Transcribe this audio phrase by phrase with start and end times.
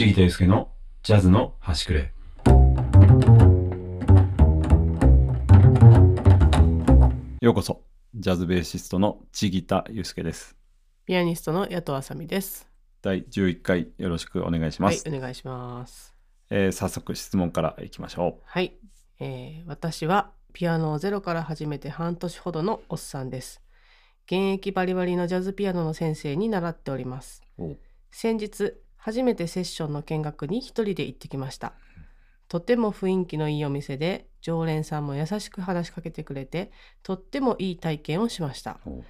[0.00, 0.70] ちぎたゆうすけの
[1.02, 2.14] ジャズの端くれ。
[7.42, 7.82] ようこそ、
[8.14, 10.56] ジャズベーシストのちぎたゆうすけです。
[11.04, 12.66] ピアニストの野党あさみです。
[13.02, 15.06] 第11回よろしくお願いします。
[15.06, 16.14] はい、お願いします。
[16.48, 18.78] えー早速質問からいきましょはい、
[19.18, 23.60] えー私はピアノをゼロから始めて半年ほどのおっさんです。
[24.24, 27.42] 現役バリバリのジャズピアノの先生に習っております。
[27.58, 27.76] う。
[28.10, 31.72] 先日、初めてセッションの見学に一人で行ってきました。
[32.48, 36.70] とても雰囲気のいいお店で、常連さんも優しく話しかけてくれて、
[37.02, 38.78] とってもいい体験をしました。
[38.84, 39.02] お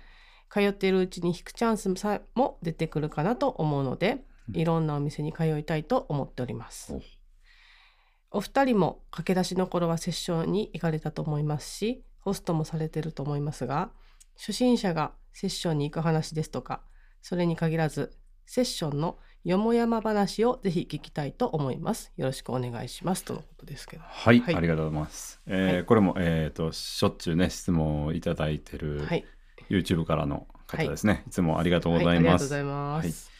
[0.51, 8.39] 通っているうちに弾くチャンスさえも出てくるかなと思うので、いろんなお店に通いたいと思っておりますお。
[8.39, 13.91] お二人も駆け出しの頃はセッションに行かれたと思いますし、ホストもされてると思いますが、
[14.37, 16.83] 初心者がセッションに行く話ですとか、
[17.23, 22.13] それに限らず、セッションのよもやま話をぜひ聞きたいと思います。
[22.19, 23.25] よろしくお願いします。
[23.25, 24.03] とのことですけど。
[24.07, 25.41] はい、はいありがとうございます。
[25.47, 29.25] えーはいこれも、えっ、と、しょっちゅうね、質問をいただいてる、はい。
[29.71, 31.25] YouTube からの方ですね。
[31.27, 32.23] い、つもありがとうごはい、ざいます。
[32.23, 33.31] ありがとうございます。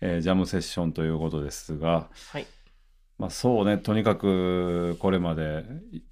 [0.00, 2.46] えージャムセッションということですが、はい。
[3.18, 5.66] まあそうね、とにかくこれまで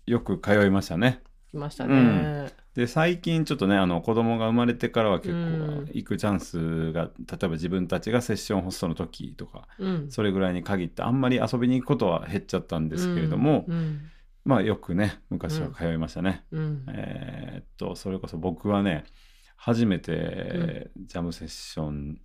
[0.05, 1.23] よく通いましたね。
[1.51, 2.53] 来ましたね。
[2.79, 7.11] で、最近ちょっとね、あの子供が生まれてからは結うん構行くチャンスが、例
[7.43, 10.11] えば自分たちがセッションホストの時とか、うん。
[10.13, 14.03] それぐらいに限ってあんまり遊びに行くことは減っちゃったんですけれども、うん。
[14.45, 16.45] まあよくね、昔は通いましたね。
[16.53, 16.85] うん。
[16.89, 19.03] えーっと、それこそ僕はね、
[19.57, 22.21] 初めてジャムセッション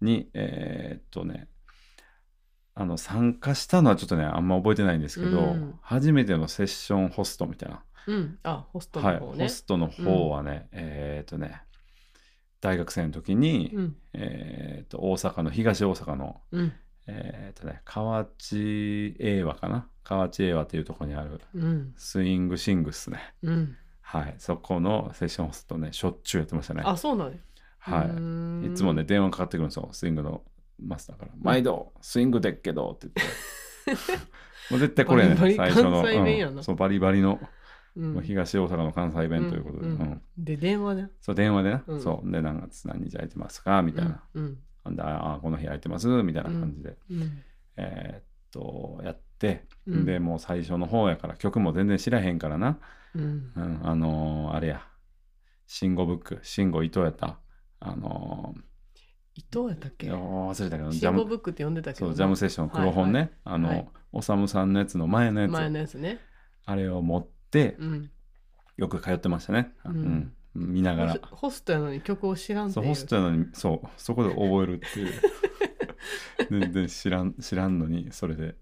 [0.00, 1.48] に、えーっとね、
[2.74, 8.38] あの参加したのはちょっとね、あんま覚えてないんですけど、うん初めてのセッションホストみたいな、うん。
[8.42, 9.44] あ、ホストはい、の方ね。
[9.44, 11.62] ホストの方はね、えーっとね、
[12.60, 13.96] 大学生の時に、うん。
[14.14, 16.72] えーっと大阪の、東大阪の、うん。
[17.06, 19.88] えーっとね、河内英和かな？
[20.04, 21.94] 河内英和っていうところにあるうん。
[21.96, 23.34] スイングシングスね。
[23.42, 23.76] うん。
[24.02, 26.82] はい、そこのセッションホストね、しょっちゅうやってましたね。
[26.84, 27.36] あ、そうなんや。
[27.78, 28.12] はうー
[28.62, 28.72] んい。
[28.72, 29.04] いつもね、。
[29.04, 30.42] 電話かかってくるんですよ、スイングの
[30.84, 31.30] マスターから。
[31.40, 33.08] 毎度、スイングでっけどって
[33.86, 34.12] 言って。
[34.70, 36.02] もう絶対これやね、 最初の。
[36.02, 37.40] うんそう、バリバリの、
[37.96, 39.88] うんもう東大阪の関西弁ということで。
[40.38, 41.06] で、電話で。
[41.20, 43.82] そう、電話でな、うんそう、で、何月何日空いてますか？
[43.82, 44.22] みたいな。
[44.34, 44.54] うん。
[44.96, 46.06] でああ、この日空いてます？
[46.22, 46.96] みたいな感じで。
[47.10, 47.42] うん。
[47.76, 52.78] えーっと、やって、うんで、もう最初の方やから、曲も全然知らへんからな。
[53.14, 53.52] うん。
[53.56, 54.82] うん、あのーあれや、
[55.66, 57.38] 慎吾ブック、慎吾伊藤やった。
[57.80, 58.54] あの
[59.34, 62.10] 伊藤やったっー、け忘れたけど、ジャム、ゴブックって呼んでたけどな。
[62.10, 66.18] そう、ジャムセッションの黒本ね、はいあの、はいおさむさんのやつの前のやつ、前のやつね。
[66.66, 68.10] あれを持って、うん。
[68.76, 69.72] よく通ってましたね。
[69.84, 71.14] ううんん、見ながら。
[71.22, 72.84] ホホストやのに曲を知らんってそう。
[72.84, 75.12] ホストやのに、そう、そこで覚えるっていう。
[76.50, 78.56] 全然知らん、知らんのに、それで。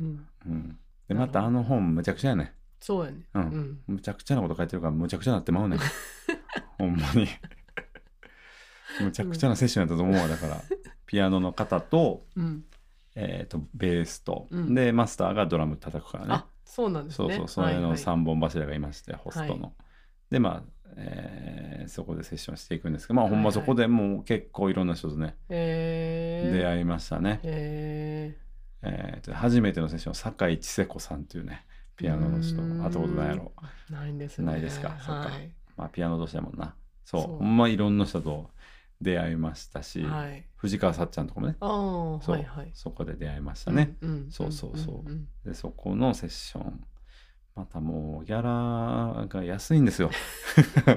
[0.00, 0.26] うん。
[0.46, 0.78] うん。
[1.08, 2.54] で、またあの本、むちゃくちゃやね。
[2.80, 3.22] そうやね。
[3.34, 3.80] うんうん。
[3.86, 5.78] むちゃくちゃなこと書いてるから、むちゃくちゃなってまうねん。
[6.78, 7.26] ほんまに。
[9.00, 10.28] むちゃくちゃなセッションやったと思うわ。
[10.28, 10.60] だから、
[11.06, 12.64] ピアノの方と、うん。
[13.16, 17.28] えっ、と、ベースと、うんで、マスターがドラム叩くからねあ。、そうなんですね。
[17.28, 19.62] そうそう、それのはい3本柱がいまして、ホストの。
[19.64, 19.72] は
[20.30, 27.40] で、まあ、えーそこでセッションしていくんですけど、まあ、ほんはいはいまそこでもう結構いろんな人とね、へー出会いましたね。
[27.44, 28.36] へ
[28.82, 31.64] えーと初めてのセッション、酒井千世子さんっていうね、
[31.96, 33.52] ピアノの人、うーん会ったことないやろ。
[33.90, 34.46] ーないんですね。
[34.52, 34.96] ないですか？
[34.98, 35.50] そっかはい。
[35.76, 36.74] まあ、ピアノ同士だもんな。
[37.04, 38.50] そう、そうほんまいろんな人と
[39.04, 40.44] 出会いましたし、はい。
[40.56, 42.70] 藤川さっちゃんとかもね、そうはいはい。
[42.72, 43.96] そこで出会いましたね。
[44.00, 44.10] うん。
[44.10, 46.84] うんそうそうそうんんで、そこのセッション、
[47.54, 50.10] またもうギャラが安いんですよ。
[50.86, 50.94] な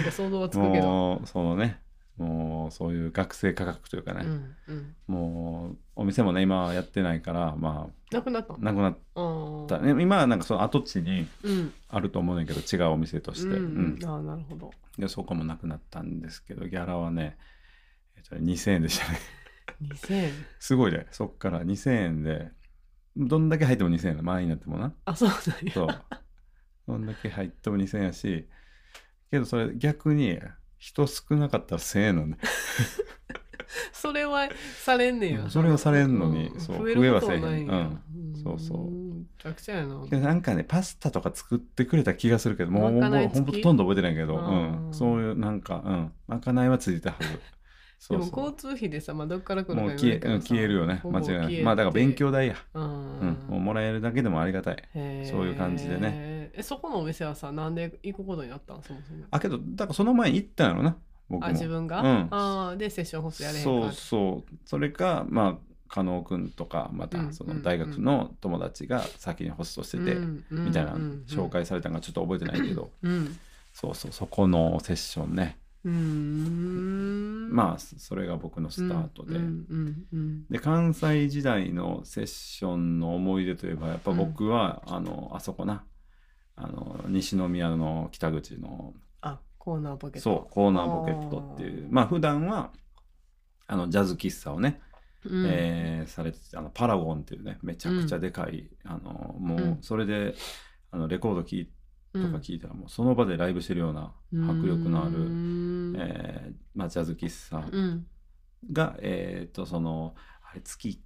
[0.00, 0.86] んか想像はつくけど。
[0.86, 1.80] もう、そのね、
[2.16, 4.94] もうそういう学生価格というかね、うんうん。
[5.08, 9.78] もうお店もね、今はやってないから、まなくなったあ、なくなっあた。
[9.80, 11.72] ね、今はなんかその跡地にうん。
[11.88, 13.48] あると思うねんだけど、違うお店として。
[13.48, 14.70] うんうんああ、なるほど。
[14.98, 17.36] でそこもなくなったんですけど、ギャラはね、
[18.16, 19.18] えっとね、2000円でしたね。
[19.82, 20.32] 2000円？
[20.60, 21.06] すごいね。
[21.10, 22.52] そっから2000円で、
[23.16, 24.22] どんだけ入っても2000円だ。
[24.22, 24.94] 満員になってもな。
[25.04, 25.72] あ、そうなんや。
[25.72, 25.88] そう。
[26.86, 28.48] どんだけ入っても2000円やし、
[29.30, 30.38] けどそれ逆に
[30.78, 32.38] 人少なかったら1000円なんで。
[33.92, 34.48] それは
[34.84, 35.48] されんねや。
[35.48, 38.00] それはされんのにんそう増えはせえへんうん
[38.42, 40.06] そうそうんめちゃくちゃやな。
[40.08, 44.94] けどなんかね、パスタとか作ってくれた気がするけど、もうほんとほとんど覚えてないけど、あうーん。
[44.94, 46.12] そういうなんか、うん。
[46.28, 47.40] まかないはついてたはず。
[48.10, 51.00] でも交通費でさ、まあ、どっから来るかもう消え消えるよね。
[51.04, 51.62] 間違いない。
[51.62, 52.56] まあだから勉強代や。
[52.74, 53.46] ううんん。
[53.48, 54.76] もうもらえるだけでもありがたい。
[55.24, 58.82] そういう感じでねえそこのお店はさなんで行くことになったん？
[58.82, 60.96] そもそもあ、けど、だからその前に行ったんやろな。
[61.28, 61.46] 僕も。
[61.46, 64.54] あ自分が、うんあーでセッションホストやれへんかそうそう。
[64.64, 70.16] それか、まあ、加納君とかまたうんその大学の友達が先にホストしてて、
[70.50, 70.92] みたいな
[71.26, 73.38] 紹介されたのがちょっと覚えてないけど、うん
[73.72, 75.58] そうそうそこのセッションね、
[75.90, 85.84] まあそれが僕のスタートで、うんうんうんで関西時代のセッションの思い出といえばやっぱ僕は、あのあそこな。
[86.56, 88.94] あの西宮の北口の。
[89.20, 90.30] あコーナーポケット。
[90.30, 91.88] そうコーナーポケットっていう。
[91.90, 92.70] まあ普段は
[93.66, 94.80] あのジャズ喫茶をね、
[95.24, 95.46] うん。
[95.46, 99.62] えーされててあのパラゴンっていうねめちゃくちゃでかい、あのもうん。
[99.72, 100.34] うそれで
[100.90, 101.70] あのレコード聴い
[102.14, 102.32] とうん。
[102.32, 104.12] か聞いたらもうその場でライブしてるような
[104.48, 105.94] 迫力のあうる、ん。
[105.96, 108.06] えーまあ、ジャズ喫茶うん。
[108.72, 110.14] が、えっ、とその
[110.50, 110.98] あれ月1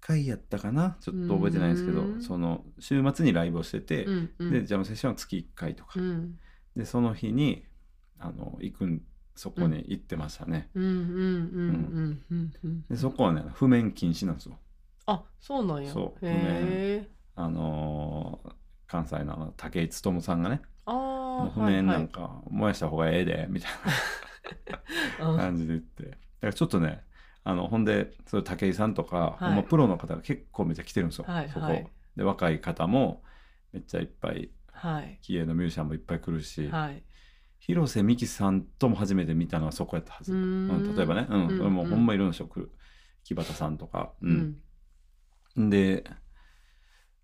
[0.00, 0.96] 回やったかな？
[1.00, 2.20] ちょっと覚えてないんですけどうん。
[2.22, 4.50] その週末にライブをしてて、うんうん。
[4.50, 6.38] でジャムセッションは月1回とか、うん。
[6.76, 7.64] でその日に
[8.18, 9.02] あの行くん
[9.36, 12.52] そこに行ってましたね、うんうんうんうんうん。
[12.64, 14.58] うんでそこはね譜面禁止なんですよ。
[15.06, 15.92] あそうなんや。
[15.92, 18.52] そうへえあのー
[18.86, 23.70] 関西の武井勉さんがねああ譜面なんか燃やした方がええでみたい
[25.18, 26.04] なはいはい感じで言って。
[26.04, 27.04] だからちょっとね
[27.44, 29.44] あのほんでそういう武井さんとか、はい。
[29.44, 31.32] ほんまプロの方が結構めっちゃ来てるんですよ、そこ。
[31.32, 31.48] はい。
[31.48, 31.86] はい
[32.16, 33.22] で若い方も
[33.72, 35.18] めっちゃいっぱいはい。
[35.20, 37.02] 気鋭のミュージシャンもいっぱい来るし、はい。
[37.58, 40.70] 広瀬美樹さんとも初めて見たのはそこやったはず、うーん。
[40.70, 41.46] うん例えばね、うん。
[41.48, 42.70] うんそれもうほんまいろんな人来る
[43.24, 44.56] 木端さんとか、ううん
[45.56, 45.70] ん。
[45.70, 46.04] で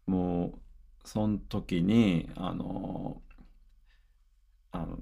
[0.07, 0.59] もう
[1.05, 3.21] その時にあの
[4.73, 4.99] あの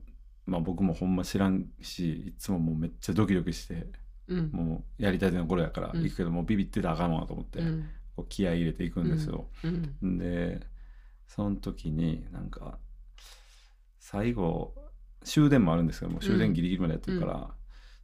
[0.46, 3.86] まあ僕もほんま知らんしいつももうめっちゃドキドキして
[4.28, 4.50] うん。
[4.52, 6.02] もうやりたての頃やからうん。
[6.02, 7.88] 行くけど、もうビビってたらあかんわと思って、うん。
[8.16, 9.48] こう気合い入れていくんですよ。
[9.64, 10.18] うん。
[10.18, 10.60] で
[11.26, 12.78] その時になんか
[14.00, 14.74] 最後
[15.24, 17.50] 終電もあるんですけどもう終電ギリギリまでやってるから、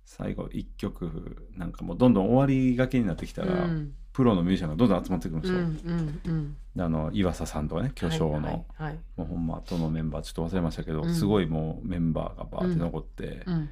[0.04, 3.94] 最後1曲なんかもうどんどん終わりがけになってきたら、うん。
[4.12, 5.58] プロのミュージシャンがどんどん集まってくるんですよ。
[5.58, 6.56] うんうんうん。
[6.76, 9.00] であの岩佐さんとかね巨匠の、はいはい。
[9.16, 11.14] もうほんまとのメンバーちょっと忘れましたけど、うん。
[11.14, 13.68] すごいもうメンバーがバーって残って、うん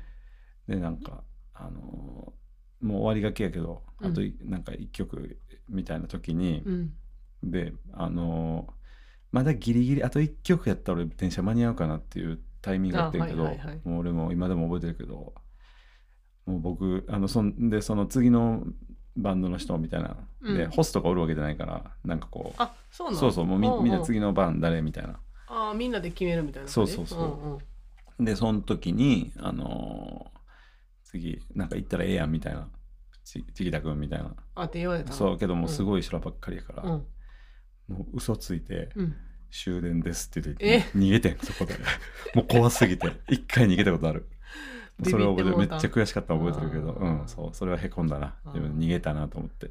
[0.67, 1.23] でなんか
[1.55, 5.38] あのーもう終わりがけやけどあとなんか1曲
[5.69, 6.93] みたいな時に、うん。
[7.44, 8.73] であのー
[9.31, 13.81] まだギリギリあと1曲やったら俺電車間に合うかなっていうタイミングがあってんけど、あはいはいはい。
[13.85, 15.32] もう俺も今でも覚えてるけど
[16.47, 18.65] もう僕あのそんでその次の
[19.17, 20.71] バンドの人みたいな、でうん。
[20.71, 22.55] ホストがおるわけじゃないからなんかこう。
[22.62, 25.19] あそうなのそうそうもうみんんみんな次の番誰みたいな。
[25.49, 26.97] あーみんなで決めるみたいなそう感じ？
[26.97, 27.49] そうそうう。
[27.49, 27.59] ん
[28.19, 28.25] うん。
[28.25, 30.39] でその時にあのー
[31.05, 32.69] 次なんか行ったらええやんみたいな。
[33.25, 34.35] ちちぎたくんみたいな。
[34.55, 35.17] あって言われたの？
[35.17, 36.88] そうけどもうすごい修羅ばっかりやから、うん。
[36.91, 39.15] もう嘘ついてうん。
[39.50, 40.79] 終電ですって言ってえ？
[40.99, 41.75] 逃げてんそこで。
[42.35, 43.12] もう怖すぎて。
[43.29, 44.27] 一回逃げたことある
[45.05, 45.56] それを覚えてる。
[45.59, 46.93] めっちゃ悔しかったの覚えてるけど。
[46.93, 47.50] うんそう。
[47.53, 48.35] それはへこんだな。
[48.47, 49.71] 自分逃げたなと思って。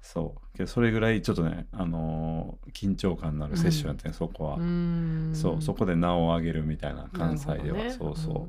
[0.00, 0.56] そう。
[0.56, 4.58] けどそれぐらいちょっとねあのー緊張感のあるセッションやってん、そこは、
[5.34, 5.62] そう。
[5.62, 8.16] そこで名を上げるみたいな関西では、ねそう。
[8.16, 8.46] そ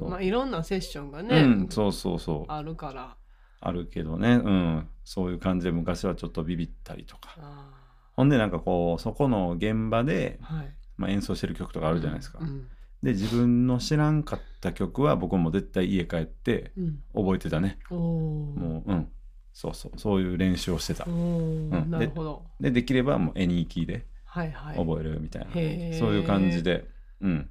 [0.00, 2.52] う、まあいろんなセッションがうね、んそうそうそう。
[2.52, 3.16] あるから。
[3.60, 4.40] あるけどね。
[4.42, 4.88] うん。
[5.04, 7.36] そういう感じで昔はちょっとビビったりとか。
[7.38, 7.70] あ
[8.14, 10.74] ほんでなんかこうそこの現場で、ーはい。
[10.96, 12.68] まあ、演奏してる曲とかあるじゃないですか、うん
[13.04, 17.02] で自分の知らんかった曲は僕も絶対家帰ってうん。
[17.14, 17.78] 覚えてたね。
[17.90, 19.08] おおもううん。
[19.52, 19.92] そうそう。
[19.98, 21.04] そういう練習をしてた。
[21.04, 21.90] うん。
[21.90, 22.46] なるほど。
[22.60, 24.78] でできればもう絵にキーではいはい。
[24.78, 25.98] 覚えるみたいな、へー。
[25.98, 26.88] そういう感じで
[27.20, 27.50] うん。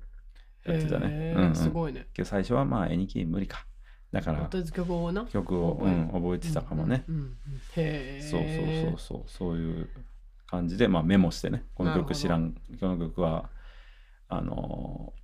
[0.65, 1.33] やってたね。
[1.37, 1.55] うんうん。
[1.55, 2.07] すごいね。
[2.23, 3.67] 最初はまあ絵にキー無理か。
[4.11, 5.25] だから曲をな。
[5.25, 7.37] 曲を、覚えうん、覚えてたかもね、うんうんうん
[7.75, 8.47] へえそうそ
[8.91, 9.53] うそうそう。
[9.53, 9.89] そういう
[10.47, 11.65] 感じで、まあ、メモしてね。
[11.75, 13.49] この曲知らんこの曲は
[14.29, 15.22] あのー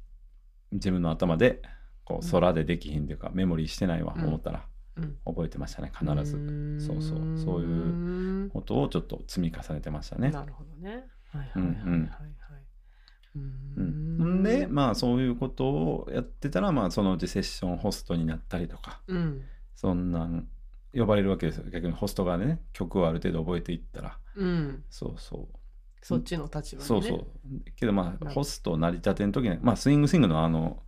[0.72, 1.62] 自分の頭で
[2.04, 4.26] こう空でできひんというか、メモリーしてないわうん。
[4.26, 4.66] 思ったら。
[4.98, 5.18] うん。
[5.26, 6.78] 覚えてましたね必ず。
[6.80, 7.22] ずそうそう。
[7.36, 10.32] そういうことをちょっと積み重ねてましたね。
[10.32, 11.06] なるほどね。
[11.32, 12.10] はいはいうんはいはいはい。
[13.36, 13.46] うんう
[13.78, 14.40] うん。
[14.40, 19.44] ん、でまあそういうことをやってたら、まあ、そのうちセッションホストになったりとかうん。
[19.76, 20.48] そんなん
[20.94, 21.70] 呼ばれるわけですよ。
[21.70, 24.18] 逆にホスト側でね曲をある程度覚えていったら。
[24.36, 24.84] うん。
[24.90, 25.59] そうそう
[26.01, 26.82] そっちの立場でね。
[26.86, 27.27] そうそう。
[27.75, 30.84] けどまあ、ホスト成り立ての時に、まあ、スイングスイングのあの、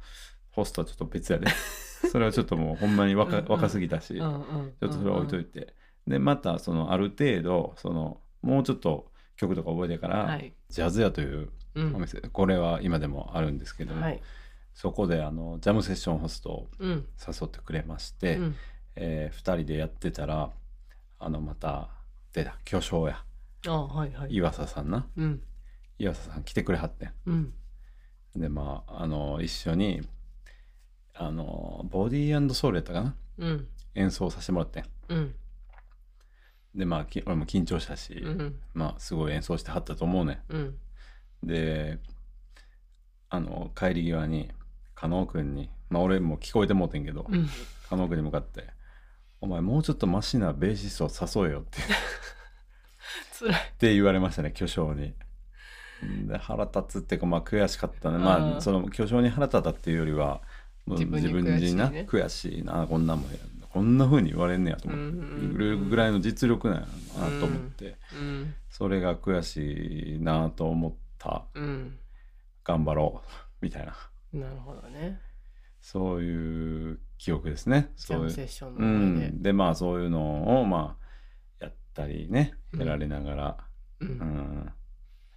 [0.51, 1.47] ホストはちょっと別やで。
[2.11, 5.75] それはちょっともうほんまに若若すぎたし、ちうんうんょっとそれは置いといて。
[6.07, 10.53] で、また、その、ある程度、その、もうちょっと曲とか覚えてから、はい。
[10.69, 11.95] ジャズ屋といううん。
[11.95, 14.21] お店、これは今でもあるんですけども、はい。
[14.73, 16.89] そこであのジャムセッションホストをうん。
[16.91, 18.55] 誘ってくれまして、うん。
[18.95, 20.51] え2人でやってたら、
[21.19, 21.89] あの、また、
[22.33, 23.23] 出た、巨匠や、
[23.67, 24.33] あはいはい。
[24.33, 25.07] 岩佐さんな。
[25.15, 25.41] うん。
[25.99, 27.13] 岩佐さん来てくれはってん。
[27.25, 27.53] うん。
[28.35, 30.01] でまああの一緒に
[31.13, 33.15] あのボディーソウルやったかな？
[33.37, 33.67] うん。
[33.95, 34.85] 演奏させてもらってん。
[35.09, 35.35] うん。
[36.73, 38.55] でまあき俺も緊張したし、うん。
[38.73, 40.75] まあすごい演奏してはったと思うねうん。
[41.43, 41.99] で
[43.29, 44.49] あの帰り際に
[44.95, 47.47] 加納君にまあ俺も聞こえてもうてんけど、うん。
[47.89, 48.69] 加納君に向かって
[49.41, 51.79] 「お前もうちょっとマシなベーシストを誘えよ」って
[53.31, 53.59] つらい。
[53.59, 55.13] って言われましたね巨匠に。
[56.27, 58.17] で腹立つっていうかまあ悔しかったね。
[58.17, 60.41] まあその巨匠に腹立ったっていうよりは
[60.87, 63.37] 自分に自分にな悔しいなこんなもんや
[63.73, 65.19] こんな風に言われんねやと思って、うん。
[65.19, 66.87] うんうんぐぐらいの実力なんや
[67.29, 68.53] なと思って、うん。
[68.69, 71.45] それが悔しいなと思った。
[71.53, 71.97] うん。
[72.63, 73.29] 頑張ろう
[73.61, 73.95] みたいな。
[74.33, 75.19] なるほどね。
[75.79, 77.91] そういう記憶ですね。
[77.95, 78.23] ジそういう。
[78.23, 81.00] ャムセッションうん、でまあそういうのをまあ
[81.93, 82.79] たりねうん。
[82.81, 83.57] やられながら、
[83.99, 84.11] ううん。
[84.17, 84.73] ん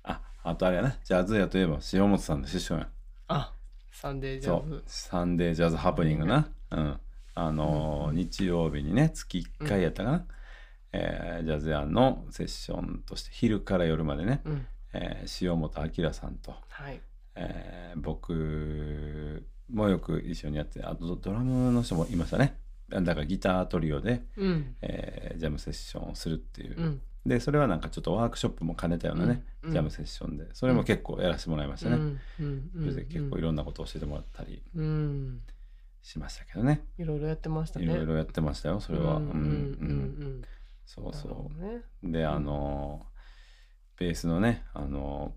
[0.05, 0.97] ああとあれやな。
[1.05, 2.89] ジャズやといえば塩本さんの師匠や
[3.29, 3.53] あ
[3.91, 4.71] サンデージそう。
[4.71, 7.01] ャズサンデージャズハプニングな、うん、
[7.35, 10.27] あのーうん日曜日にね月1回やったかな、
[10.93, 14.67] えージャズ屋のセッションとして昼から夜までね、うん。
[14.93, 17.01] えー塩本明さんと、はい。
[17.37, 22.59] えー僕もよく一緒にやってあとドドラムの人もいましたね
[23.01, 24.77] だからギタートリオで、うん。
[24.83, 27.03] えージャムセッションをするっていう、うん。
[27.27, 29.73] でそれはなんかちょっとワークショップも兼ねたようなね、うん。
[29.73, 30.47] ジャムセッションで。
[30.53, 32.71] それも結構やらせてもらいましたね、うん。
[32.85, 35.41] 結構いろんなことを教えてもらったりうん。
[36.03, 37.87] しましたけどね、いろいろやってましたね。
[37.87, 39.23] いろいろやってましたよそれは、うん。
[39.23, 40.43] うん。
[40.85, 41.83] そうそどね。
[42.03, 43.07] うであの
[43.99, 45.35] ベースのねあの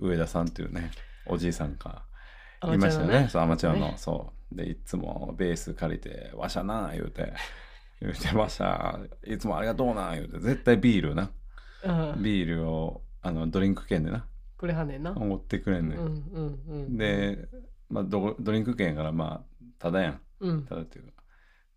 [0.00, 0.90] 上田さんっていうね
[1.26, 2.02] おじいさんが
[2.60, 3.28] アいましたよね。
[3.30, 3.94] そう、アマチュアの、ね。
[3.96, 4.37] そう。
[4.52, 7.32] で、いつもベース借りて、わしゃな、言うて、
[8.00, 11.30] 言うて、わしゃ、いつもありがとうな、言うて、絶対ビールな。
[11.84, 14.26] うんビールを、あの、ドリンク券でな、
[14.56, 15.96] これはねんな持ってくれんね。
[15.96, 17.48] うんんうんうんで、
[17.88, 20.20] まあド、ドリンク券やから、まあ、ただやん。
[20.40, 21.12] うんただっていうか。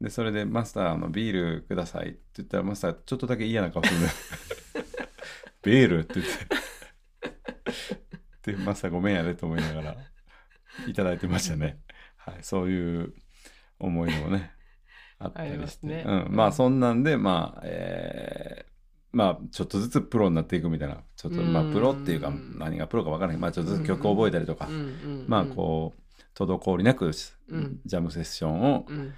[0.02, 4.08] で、それで、マスター、あの、ビールくださいって言ったら、マスター、ちょっとだけ嫌な顔するね。
[5.62, 6.26] ビールって言っ
[8.44, 8.54] て。
[8.54, 9.98] で、マスターごめんやでと思いながら、
[10.88, 11.80] いただいてましたね。
[12.26, 13.14] はい、そういう
[13.80, 14.52] 思い出もね、
[15.20, 15.88] あったありりして。
[15.88, 16.04] ね。
[16.06, 18.72] うん、まあ、そんなんで、まあ、えー
[19.14, 21.74] まあ、ちょっとずつプロになっていくみたいな、ちょっと、まあ、うん。
[21.74, 23.42] プロっていうか、何がプロか分からない。
[23.42, 24.68] まあ、ちょっとずつ曲を覚えたりとか。
[24.68, 26.02] うん、うんまあ、こう、
[26.34, 27.12] 滞りなく、
[27.50, 27.82] うん。
[27.86, 29.14] ジャムセッションを、うん。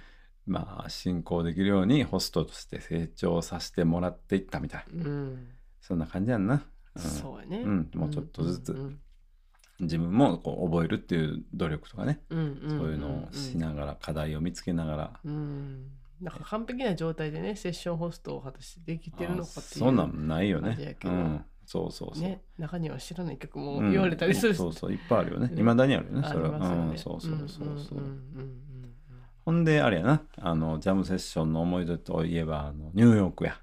[0.46, 5.48] まあ、進行できるようにホストとして成長させてもらっていったみたいな、うん。
[5.80, 6.66] そんな感じやんな。
[6.96, 7.02] うん。
[7.02, 7.62] そうやね。
[7.64, 7.90] うん。
[7.94, 8.72] もうちょっとずつ。
[8.72, 9.00] うん
[9.80, 15.90] 自分もこう覚えるっていう努力とかね、うんうんそういうのをしながら課題を見つけながら、うん。
[16.20, 20.96] なんか完璧な状態でねセッションホストを果たしてできてるのかっていうそんなんないよね。
[21.04, 22.22] うん、そうそうそう。
[22.22, 22.42] ね。
[22.56, 23.90] 中には知らない曲もうん。
[23.90, 24.56] 言われたりするし。
[24.56, 25.48] そうそういっぱいあるよね。
[25.48, 26.22] ねいまだにあるよね。
[26.24, 26.66] あそれは、ね。
[26.66, 27.64] うん、そうそうそうそう。
[27.64, 28.60] んんうんうん
[29.44, 30.22] ほんであれやな。
[30.38, 33.60] あのジャムセッションの思い出といえばあのニューヨークや。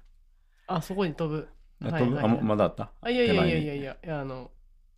[0.68, 1.48] あそこに飛ぶ。
[1.82, 2.22] あはいはいはい。
[2.22, 2.92] 飛ぶあままだあった？
[3.00, 4.52] あいやいやいやいやいやあの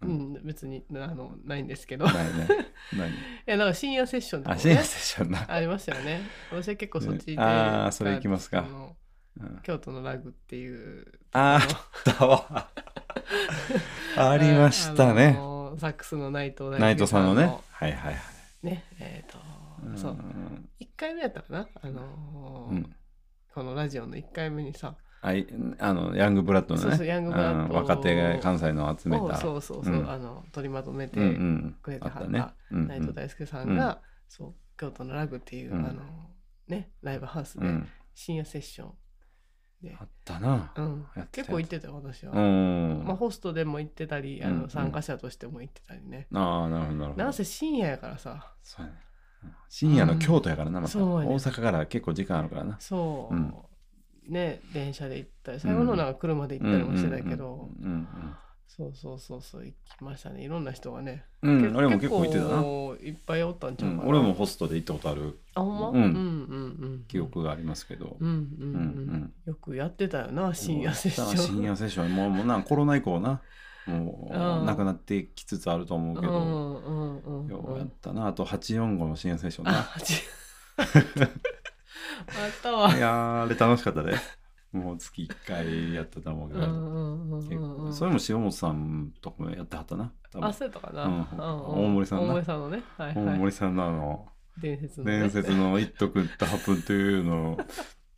[0.04, 0.32] ううん。
[0.34, 2.04] ん別にあのないんですけど。
[2.06, 2.48] いないね。
[2.96, 3.12] 何？
[3.46, 4.60] やなんか深夜セッションとかね。
[4.60, 5.44] 深夜セッションな。
[5.50, 6.20] ありましたよね。
[6.50, 8.66] 私は結構そっちでねあーそれ行きますか。
[9.40, 9.60] うん。
[9.62, 12.68] 京都のラグっていうあーあったわ。
[14.16, 15.32] ありましたあね。
[15.32, 17.44] のサックスの内藤大輔内藤さんのね。
[17.70, 18.16] はいはいはい。
[18.62, 19.38] ねえっ、と
[19.84, 19.98] うん。
[19.98, 20.16] そう。
[20.80, 21.68] 1回目やったかな。
[21.82, 22.96] あのーうん。
[23.54, 25.46] このラジオの1回目にさあい
[25.78, 26.88] あのヤングブラッドのね。
[26.88, 27.64] そうそうヤングブラッド。
[27.64, 30.10] うん若手が関西の集めをたそうそうそう、うん。
[30.10, 31.76] あの取りまとめてうんうん。
[31.82, 32.46] くれてはったあったね。
[32.72, 35.86] うん内藤大輔さんが、そう京都のラグっていう、うん。
[35.86, 36.02] あの
[36.68, 37.88] ねライブハウスでうん。
[38.14, 38.92] 深夜セッション
[39.82, 39.96] で。
[39.98, 40.72] あ、ったな。
[40.76, 41.06] うん。
[41.16, 44.62] やってた結構行ってたよ私は、うんまあ、ホストでも行ってたりあうんうん。
[44.62, 47.24] の参加者としても行ってたりね、ああなるほどなるほど。
[47.24, 48.52] なんせ深夜やからさ。
[48.62, 48.98] そうやね。
[49.44, 49.50] うん。
[49.68, 50.92] 深夜の京都やからなまた。
[50.92, 51.34] そうやね。
[51.34, 52.76] 大阪から結構時間あるからな。
[52.78, 53.54] そう、うん
[54.28, 57.68] ね電車で行ったり最後のなんか車で行ったりもしてたけど、
[58.66, 60.42] そうそうそうそう行きましたね。
[60.42, 62.62] いろんな人がね、うん俺も結構行ってたな。
[62.62, 65.38] 構いっぱいおったんちゃうかな、うん俺もホストで行ったことある。
[65.54, 67.04] あほんま、ううんん、うんうんうん。
[67.06, 68.16] 記憶がありますけど。
[68.18, 68.80] うんうんうん、うんう
[69.16, 71.36] んよくやってたよな深夜セッション。
[71.36, 72.14] 深夜セッション。
[72.14, 73.42] もうもうなコロナ以降な。
[73.86, 78.26] もうなくなってきつつあると思うけど、うんうんうんうんようやったな。
[78.28, 79.86] あと845の深夜セッションな
[82.62, 82.94] たわ。
[82.94, 84.14] いやーあれ楽しかったで
[84.72, 86.48] もう月1回やってたと思う
[87.48, 90.12] けど、それも塩本さんとかもやってはったな。
[90.32, 90.48] 多分。
[90.48, 92.24] あそうやったかな、大森さんな。
[92.24, 92.82] 大森さんのね。
[92.98, 93.38] はい大はい。
[93.38, 94.28] 森さんのあの
[94.58, 97.56] 伝説の、ね、伝説の「一徳とハプン」というのを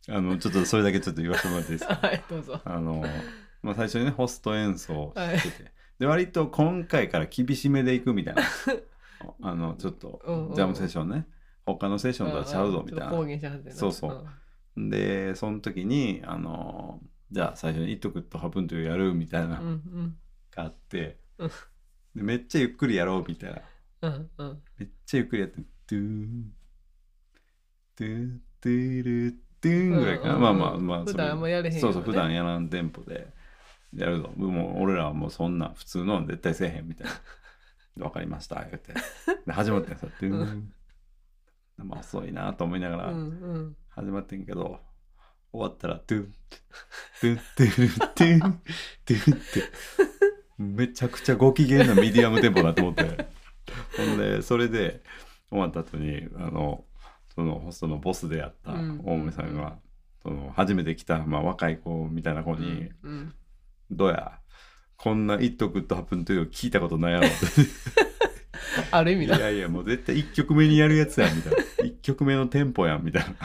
[0.09, 1.95] あのちょっとそれだけちょっと言わせてもらっていいですか？
[2.01, 2.59] はいどうぞ。
[2.63, 3.03] あの、
[3.61, 8.41] まあ、最初にねホスト演奏してて、で割と今回から厳しめでいくみたいな。
[9.41, 11.27] あのちょっとジャムセッションね
[11.75, 13.71] 他のセッションとはちゃうぞみたいな。
[13.71, 14.25] そうそう。
[14.89, 20.17] でその時にあのじゃあ最初に「It could happen to you」やるみたいなうんうん。
[20.51, 21.49] があって、うん。
[22.15, 23.61] でめっちゃゆっくりやろうみたいな。
[24.03, 24.61] うんうん。
[24.77, 26.53] めっちゃゆっくりやって「ドゥーン
[27.97, 31.81] ドゥードゥルドゥーン」ぐらいかな、うんまあまあまあ普段あんまやれへんよね。
[31.81, 33.27] そうそう普段やらんテンポで
[33.93, 34.31] やるぞ。
[34.37, 37.13] もう俺らはもうそんな普通の絶対せえへんみたいな。
[37.97, 38.93] でわかりました言って。
[39.45, 40.73] で始まってんさドゥーン
[41.77, 43.21] まあ遅いなと思いながら、うんう
[43.59, 43.75] ん。
[43.89, 44.79] 始まってんけど
[45.51, 46.33] 終わったらトゥン
[47.21, 48.39] トゥントゥントゥン
[49.05, 49.61] トゥンって
[50.57, 53.27] めちゃくちゃご機嫌なミディアムテンポだと思って。
[53.97, 55.01] ほんでそれで
[55.49, 56.85] 終わった後にあの
[57.35, 59.01] そのホストのボスであったうん。
[59.03, 59.77] 大梅さんが、
[60.23, 63.33] その初めて来た、まあ、若い子みたいな子にうん
[63.91, 64.39] 「どうや
[64.97, 67.35] こんな「It Could Happen to You」聞いたことないやろ」って。
[68.91, 71.57] ある意味だいやいやもう絶対1曲目にやるやつやんみたいな
[71.87, 73.35] 1曲目のテンポやんみたいな。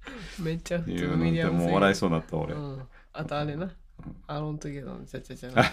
[0.44, 2.54] めっちゃ普通ミディアムもう笑いそうになった俺。
[2.54, 2.82] うん。
[3.12, 3.66] あとあれな。
[3.66, 3.72] うん。
[4.26, 5.50] Alone Together のチャチャチャ。
[5.54, 5.72] あ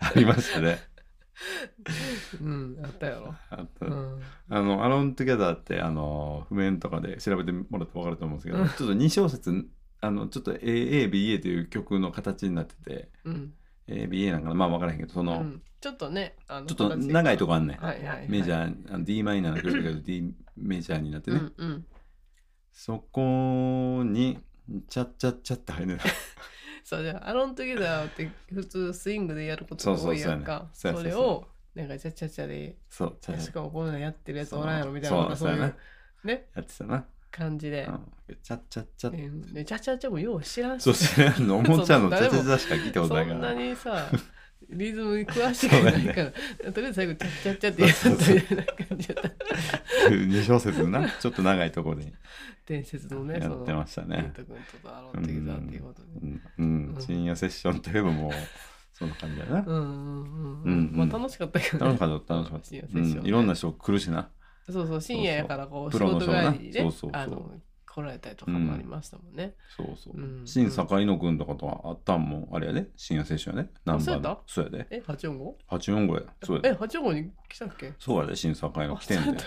[0.00, 0.78] ありましたね。
[2.40, 3.34] うんあったやろ。
[3.50, 4.22] あとうん。
[4.48, 8.68] あの、 Alone Together って、あの、譜面とかで調べてもらって分かると思うんですけど、うん。
[8.68, 9.68] ちょっと2小節、
[10.00, 10.58] あの、ちょっと A、
[11.02, 13.52] A、B、A という曲の形になってて、うん、
[13.88, 17.78] A、B、A なんかなまあ分からへんけど、その、うん、ちょっとねあのちょっと長いとこあんねん。
[17.78, 21.36] はいはいはいメジャー、あの D マイナーの曲だけど D メジャーになってね。
[21.38, 21.86] うんうん
[22.74, 24.40] そこに、
[24.88, 25.98] チャッチャッチャって入る。
[26.82, 35.74] そうじゃあアロントゥゲダーって普通スイングでやることが多いやんかそれをなんかちゃちゃちゃでそう、チャッチャしかもこういうのやってるやつおらんやろみたいななんかそうういう
[36.24, 37.06] ねやってたな。
[37.36, 43.54] 感じでうんチャッチャッチャッうんでちゃちゃちゃもよう知らんしそう知らんのおもちゃのチャそうチャチャしか聞いたことないかそんなら。
[43.54, 44.08] にさ
[44.70, 46.22] リズムに詳しくないか
[46.64, 52.12] ら、とりあえず最後チャッチャッチャってやったみたいな感じだった2小節な、ちょっと長いところに
[52.66, 56.08] 伝説のねやってましたそのねうことで
[56.58, 58.32] うん、深夜セッションといえばもう、
[58.94, 59.60] そんな感じだな。
[59.60, 62.66] うんうんうんうんうんまあ楽しかったけど楽しかった、楽しかった。
[62.66, 64.30] 深夜セッションねうんいろんな人来るしな。
[64.70, 66.90] そうそう深夜やからこう仕事帰りにね
[67.94, 69.54] 来られたりとかもありましたもんね。
[69.76, 70.20] そうそうう。
[70.42, 73.70] ん新坂井野くんとかとはあったんもん、あれやで、深夜セッションやで。
[73.84, 74.86] ナンバーそうやのそうやで。
[74.90, 76.22] え八四五？845や。
[76.42, 76.74] そうやえで。
[76.76, 77.92] 八四五に来たっけ？
[78.00, 79.46] そうやで、新坂井野来てんであそ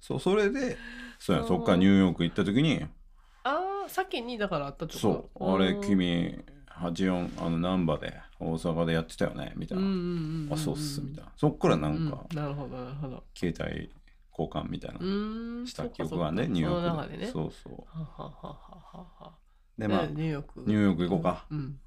[0.00, 0.76] そう、それで、
[1.18, 2.84] そうや、そっからニューヨーク行った時に、
[3.44, 4.96] ああ先にだからあったと。
[4.96, 10.54] そう、あれ、君、84、あの、ナンバーで、大阪でやってたよね、みたいな。
[10.54, 11.32] あ、そうっす、みたいな。
[11.36, 13.24] そっからなんか、うんなるほどなるほど。
[13.34, 13.90] 携帯
[14.36, 14.98] 交換みたいな。
[15.66, 16.80] した記憶がね、ニューヨ。
[16.80, 17.26] ークで。
[17.26, 17.98] そうそう。
[17.98, 18.54] はははは
[18.92, 19.32] はは。
[19.78, 20.64] で、まあ、ねニューヨーク。
[20.66, 21.46] ニューヨーク行こうか。
[21.50, 21.78] うん。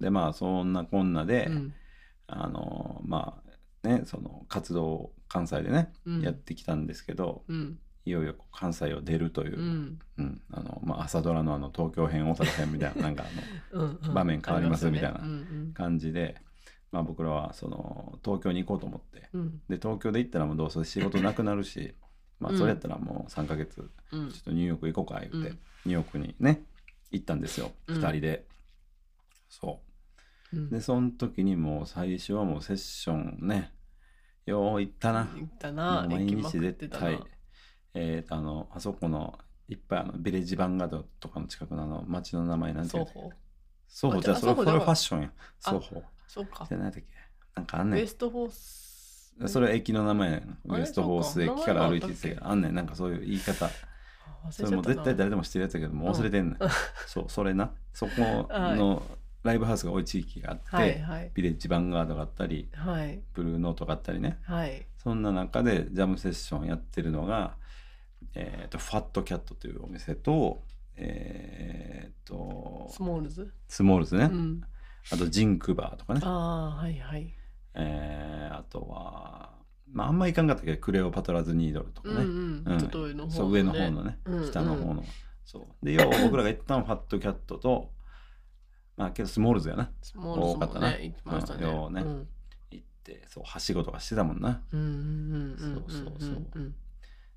[0.00, 1.74] で、まあ、そんなこんなで、うん
[2.28, 3.40] あの、ま
[3.84, 13.24] あ、ね、その活動を関西でね、うんやってきたんですけど、うんいよいよ関西を出るというう、んうんあのまあ、朝ドラのあの東京編大阪編みたいななんか
[13.72, 13.94] あの。
[14.14, 15.20] 場面変わりますみたいな
[15.74, 16.36] 感じで、
[16.96, 19.28] まあ、僕らはその東京に行こうと思って。
[19.34, 19.40] うん。
[19.40, 21.94] うんで東京で行ったらもうどうせ仕事なくなるし、
[22.40, 25.44] まあ、うんそれやったらもう3ヶ月ちょうんっとニューヨーク行こうか言って、うん。
[25.44, 26.62] ニューヨークにね
[27.10, 27.96] 行ったんですようん。
[28.02, 28.46] 2人で、
[29.48, 29.80] そ
[30.52, 30.56] う。
[30.58, 30.66] ん。
[30.68, 33.72] うでその時にもう最初はもうセッションね
[34.46, 35.28] よう行ったな。
[35.36, 36.06] 行ったな。
[36.08, 37.20] 毎日絶対。
[37.94, 43.32] えーとあのあそこのいっぱいあのビレッジヴァンガードとかの近くのあの町の名前なんていうの双方。
[43.88, 44.20] ソホ。
[44.20, 45.32] じゃあそれそれファッションや。
[45.64, 46.66] あソホそうか。
[46.70, 47.04] ないだっけ？
[47.54, 49.32] なんかあんねんウエストフォース。
[49.46, 53.68] それは駅の名前やなウエストフォース駅から歩いててあんねんなんかそういう言い方。
[54.50, 56.70] それもう絶対誰でも知ってるやつやけどもう忘れてんねん、うん。
[57.06, 57.72] そうそれな。
[57.92, 58.12] そこ
[58.50, 59.02] の
[59.42, 61.30] ライブハウスが多い地域があって、はいはい。
[61.34, 63.20] ビレッジヴァンガードがあったりはい。
[63.34, 64.38] ブルーノートがあったりね。
[64.42, 64.86] はい。
[64.96, 67.56] そんな中でジャムセッションやってるのが、
[68.34, 70.62] えー、とファットキャットというお店と
[70.98, 74.62] えー、と Smalls？Smalls ね、うん。
[75.12, 76.20] あと Zinc Bar とかね。
[76.24, 77.34] ああはいはい。
[77.74, 79.50] えーあとは、
[79.92, 80.74] まあ、あんまいかんかったけ？
[80.74, 82.72] ど Cleopatra's Needle とかね、うんうん。
[82.72, 82.78] うん。
[82.78, 84.46] ちょっと上の方、そう上の方のね、うんうん。
[84.46, 85.04] 下の方の。
[85.44, 85.84] そう。
[85.84, 87.92] で要は僕らが一旦 Fat Cat と
[88.96, 89.90] まあけど Smalls やな。
[90.02, 90.90] Smalls も多かったな。
[90.90, 91.66] ね行きましたね。
[91.66, 91.70] うん。
[91.76, 92.28] ようねうん。
[92.70, 94.62] 行ってそうはしごとかしてたもんな。
[94.72, 96.58] うんうんうんうんそうそうそうう。
[96.58, 96.74] ん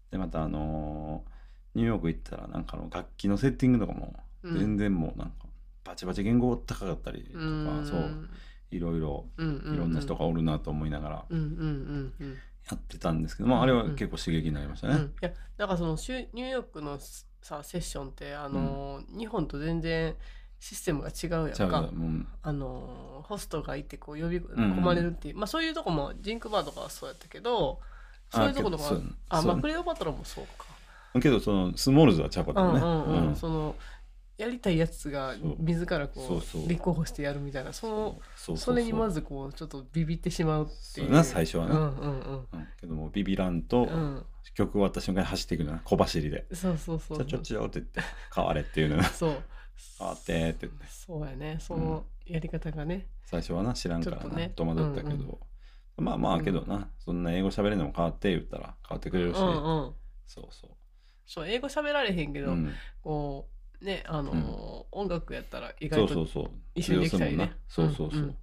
[0.10, 1.40] でまたあのー
[1.76, 4.58] ニューヨーク行ったらなんかあの楽器のセッティングとかもうん。
[4.58, 5.49] 全然もうなんか
[5.90, 7.86] バチバチ言語高かったりとか、うん。
[7.86, 8.30] そう。
[8.70, 11.26] いろいろうんうんいろんな人がおるなと思いながら。
[11.28, 12.38] うんうんうんうん。
[12.70, 14.94] やってたんですけど、まああれは結構刺激になりましたね。
[14.94, 17.00] うん、いやだからそのニューヨークの
[17.42, 20.16] さセッションってあのー、日本と全然
[20.60, 21.82] システムが違うやんか。
[21.92, 27.80] もうあのーホストがいてこう呼びん込まれるっていう、まあそういうとこもジンクバーとかはそうやったけど
[28.32, 28.84] そういうとことか
[29.30, 30.66] ああまあクレオパトラもそうか、
[31.20, 32.80] けどその Smalls はちゃうかったね。
[32.80, 33.28] うんうんうん。
[33.30, 33.36] うん。
[33.36, 33.76] その
[34.40, 41.12] やりたいやつが自らこう立候補してやるみたいなそのそうそれにまずずこうちょっとビビってしまうっていう。
[41.12, 42.48] な最初はねうんうんうん。
[42.54, 44.26] うん、けどもビビらんと、うん。
[44.56, 45.82] 曲終わった瞬間に走っていくのよ。
[45.84, 46.46] 小走りで。
[46.54, 47.18] そうそう「そう。
[47.20, 48.02] ちょちょちょ」って言って
[48.34, 49.04] 「変われ」っていうのよ。
[49.04, 49.44] そう。
[49.98, 50.86] 変わってって言って。
[50.88, 51.58] そうやね。
[51.60, 54.52] そのやり方がね、最初はな知らんからな、ね。
[54.56, 55.40] 戸惑ったけど、
[55.98, 59.50] まあまあけどな、そんな英語喋れんのも変わって言ったら変わってくれるし、うんう
[59.88, 59.94] ん
[60.26, 60.78] そうそ
[61.26, 62.72] そう英語喋られへんけう、ど、うん、
[63.02, 66.52] こうねあのー音楽やったら意外とそうそうそう。
[66.76, 67.54] 一緒にできたりね。
[67.70, 67.96] 通用するもんな。
[67.98, 68.30] そうそうそう、うん。
[68.30, 68.36] うん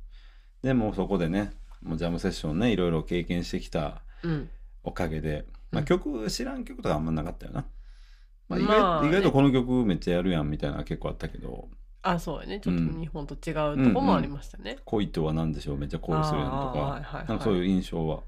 [0.62, 4.48] でもうそこでねもうジャムセッションねいろいろ経験してきたうん。
[4.82, 7.66] おかげで、まあ、うん曲知らん曲とかあんまなかったよな、
[8.48, 11.68] まあ、意外まあね意外とこの曲めっちゃやるやんみたいなのが結構あったけど。
[12.02, 12.60] あそうやね。
[12.60, 13.00] ちょっとうん。
[13.00, 15.76] 日本と違うとこもありましたね、「恋とは何でしょう？
[15.76, 17.28] めっちゃ恋するやん」とあーかはいはいはい。
[17.28, 18.22] なんかそういう印象は、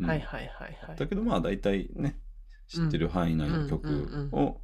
[0.00, 0.06] うん。
[0.06, 0.96] はいはいはいはい。
[0.96, 2.18] だけどまあ大体ね
[2.66, 4.38] 知ってる範囲内の曲うんうんうん。
[4.38, 4.60] を、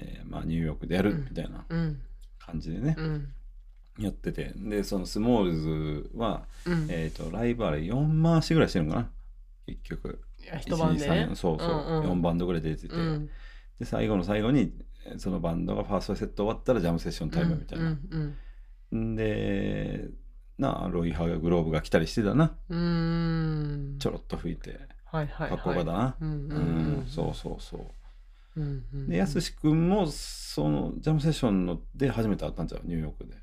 [0.00, 2.00] えーまあ、ニューヨークでやるみたいなうん。
[2.38, 3.28] 感じでね、うん。
[3.98, 4.52] やってて。
[4.56, 6.86] でそのスモールズは、うん。
[6.88, 9.08] えー、とライブあれ4回しぐらいしてるのかな？
[9.66, 10.20] 結局。
[10.60, 11.08] 一晩で？
[11.08, 11.70] ね123そうそう、ん
[12.06, 12.10] ん。
[12.18, 13.28] 4バンドぐらい出てて、うん。
[13.78, 14.72] で最後の最後に
[15.06, 20.08] えーそのバンドがファーストセット終わったらジャムセッションタイムみたいな、うんんで
[20.58, 22.48] なロイハーグローブが来たりしてたな。
[22.48, 24.80] ちょろっと吹いて。
[25.04, 25.58] はいはいはい。
[25.58, 26.30] かっこよかったな、うん。
[26.30, 27.80] うんそうそうそう
[28.58, 32.80] うんうんでやすし君もそのジャムセッションので初めて会ったんちゃう？
[32.84, 33.34] ニューヨークで、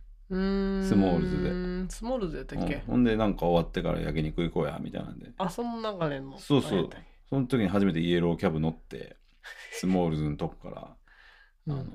[0.87, 1.27] スモール
[1.87, 2.75] ズスモールズやったっけ？
[2.75, 2.81] うん。
[2.81, 5.31] ほんでなんか終わってから焼肉行こうやみたいなんで。
[5.37, 6.37] あその流れの。
[6.37, 6.89] そうそう。
[7.29, 9.17] その時に初めてイエローキャブ乗って
[9.73, 10.97] スモールズのとこか
[11.67, 11.79] ら、うん。
[11.79, 11.91] あの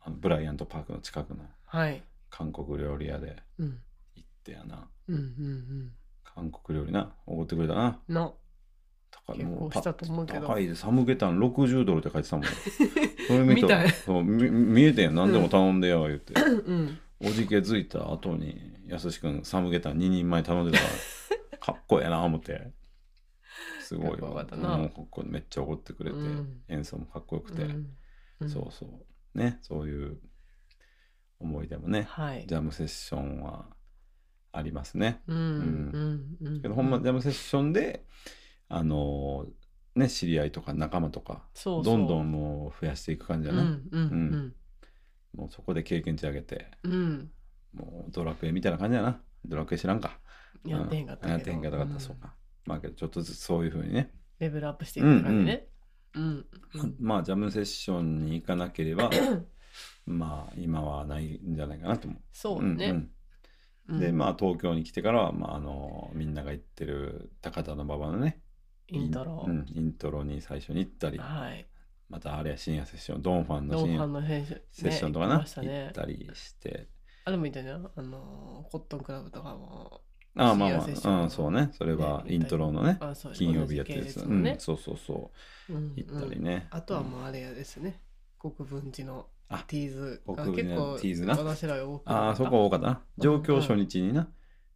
[0.00, 2.02] あのブライアントパークの近くのはい。
[2.30, 3.80] 韓国料理屋でうん。
[4.14, 4.88] 行ってやな。
[5.08, 5.92] うんうん
[6.24, 7.14] 韓国料理な。
[7.26, 8.00] おごってくれたな。
[8.08, 8.36] うんの
[9.26, 9.44] 高い。
[9.44, 10.46] もう結構したと思うけど。
[10.46, 12.46] 高いでサムゲタン60ドルって書いてたもん。
[13.28, 13.88] それ見た。
[13.90, 16.98] そう み見えてん何でも頼んでよ言って、うん。
[17.20, 20.90] おじけづいた後にやすし君サムゲタン2人前頼んでたか
[21.50, 22.72] ら かっこええな思って。
[23.80, 24.42] すごいわ。
[24.42, 24.78] ったな。
[24.78, 26.62] もうここめっちゃ怒ってくれて、うん。
[26.68, 27.66] 演奏もかっこよくて、
[28.48, 28.86] そうそ
[29.34, 29.38] う。
[29.38, 30.18] ねそういう
[31.38, 32.06] 思い出もね。
[32.08, 32.46] はい。
[32.46, 33.66] ジャムセッションは
[34.52, 35.22] ありますね。
[35.26, 35.36] うん。
[35.36, 36.36] うん。
[36.40, 36.62] うん。
[36.62, 38.04] けどほんまジャムセッションで
[38.74, 39.52] あのー
[39.94, 44.54] ね知り合いとか仲間とかどんどんもう増やしていく感じだな、うんうん
[45.36, 46.92] もうそこで経験値上げてうん。
[46.92, 47.30] うん
[47.74, 49.20] もうドラクエみたいな感じだな。
[49.44, 50.18] ドラクエ知らんか。
[50.64, 52.00] やってへんかったやってへんかった。
[52.00, 52.34] そうか。
[52.66, 55.68] まあけどちょっとずつそういうふうにね、レベルアップしていく感じね。
[56.14, 56.96] うんうん。
[57.00, 59.10] まあジャムセッションに行かなければ
[60.04, 62.20] まあ今はないんじゃないかなと思う。
[62.32, 62.90] そうね。
[62.90, 63.10] うん
[63.88, 64.00] うん。
[64.00, 68.41] でまあ東京に来てからは、まあ、あのみんなが行ってる高田の馬場のね
[68.92, 69.44] イントロ。
[69.46, 71.18] うん、イントロに最初に行ったり。
[71.18, 71.66] はい。
[72.08, 73.22] またあれや深夜セッション。
[73.22, 74.36] ドンファンの深夜
[74.70, 75.12] セッション。
[75.12, 76.88] とかな、ね行きました行ねったりして。
[77.24, 77.88] あれもいいんだよね。
[77.96, 80.02] あのコットンクラブとかも
[80.34, 81.70] ああまあまあ、うん、そうね。
[81.72, 85.30] それはねイントロのねあそう金曜日やってるやつ、うんそうそうそ
[85.68, 85.72] う。
[85.72, 88.00] うん行ったりね、あとはもうあれやですね。
[88.38, 91.34] 国分寺のあティーズが結構ティーズな。
[92.06, 93.02] ああそこ多かったな。
[93.18, 94.28] 上京初日にな、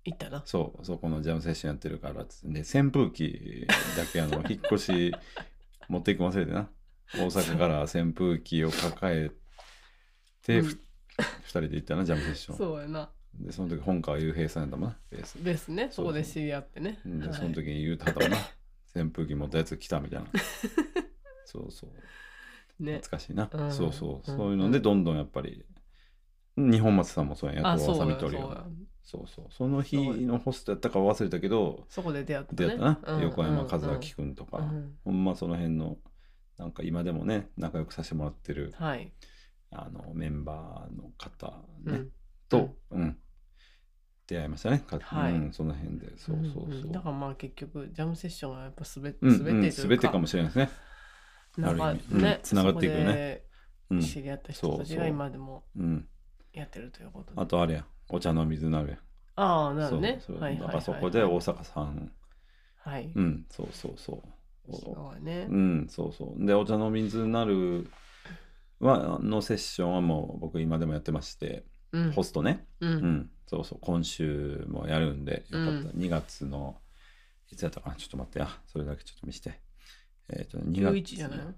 [0.07, 0.42] 行ったな。
[0.45, 3.66] そうそこのジャムセッションやってるからっつってで扇風機
[3.97, 5.12] だけあの 引っ越し
[5.88, 6.69] 持っていくの忘れてな。
[7.14, 9.31] 大阪から扇風機を抱え
[10.42, 10.64] て、うん。
[10.64, 10.81] ふ
[11.19, 12.57] 二人で行ったなジャムセッション。
[12.57, 13.11] そうやな。
[13.35, 14.99] でその時本川雄平さんやったもんな。
[15.11, 15.88] ベースですね。
[15.90, 16.99] そこで知り合ってね。
[17.05, 17.35] で、はい。
[17.35, 18.37] その時に言うたたな。
[18.95, 20.27] 扇風機持ったやつ来たみたいな。
[21.45, 22.83] そうそう。
[22.83, 22.97] ね。
[22.97, 23.73] 懐かしいな、うん。
[23.73, 24.31] そうそう。
[24.31, 24.37] うん。
[24.37, 25.64] そういうのでどんどんやっぱり
[26.57, 27.66] 日本松さんもそうやん。
[27.66, 27.79] あや。
[27.79, 28.66] とわさみトリオや
[29.07, 29.45] そうそう。
[29.51, 32.57] その日のホストやったか忘れたけどそこで出会ったね。
[32.57, 34.97] 出会ったな、うん横山和うん明君とか、うん。
[35.05, 35.97] ほんまその辺の
[36.59, 39.12] なんか今でもね仲良くさせてもらってるはい。
[39.71, 41.47] あのメンバーの方、
[41.85, 41.92] ね。
[41.92, 42.11] うん。
[42.49, 43.16] と、うん。
[44.27, 44.81] 出会いましたね。
[44.81, 45.33] か、はい。
[45.35, 46.16] うん、その辺で。
[46.19, 46.92] そうそうそう、んん。
[46.92, 49.38] だからまあ結局ジャムセッションはやっぱすべうんうん。
[49.38, 49.83] すべてというか。
[49.88, 50.71] 全てかもしれないですね、
[51.59, 52.38] なんかねうん。
[52.42, 53.42] 繋がっていくよね。
[54.03, 55.64] 知り合った人たちが今でも。
[55.77, 56.09] うん、
[56.57, 57.40] やってるということで。
[57.40, 57.87] あとあれや。
[58.09, 58.99] お茶の水なるや
[59.37, 60.21] ああなるね。
[60.25, 60.42] そうそう。
[60.42, 62.12] はいはいはいだからそこで大阪さん
[62.77, 63.12] はい。
[63.14, 64.23] うんそうそうそ
[64.69, 64.73] う。
[64.73, 65.47] そうね。
[65.51, 66.47] うんそうそう。
[66.47, 67.90] でお茶の水なる
[68.81, 72.12] はのセッションはもう僕今でもやってまして、うん。
[72.12, 72.66] ホストね。
[72.81, 72.95] ううん。
[73.07, 75.88] ん、そうそう、今週もやるんで、よかった。
[75.90, 75.97] うん。
[75.97, 76.77] 2月の、
[77.51, 78.38] いつやったかな、ちょっと待って。
[78.40, 79.61] や、それだけちょっと見せて。
[80.29, 80.95] えっ、と、2月。
[80.95, 81.45] 11じゃないの？
[81.45, 81.55] ちょっ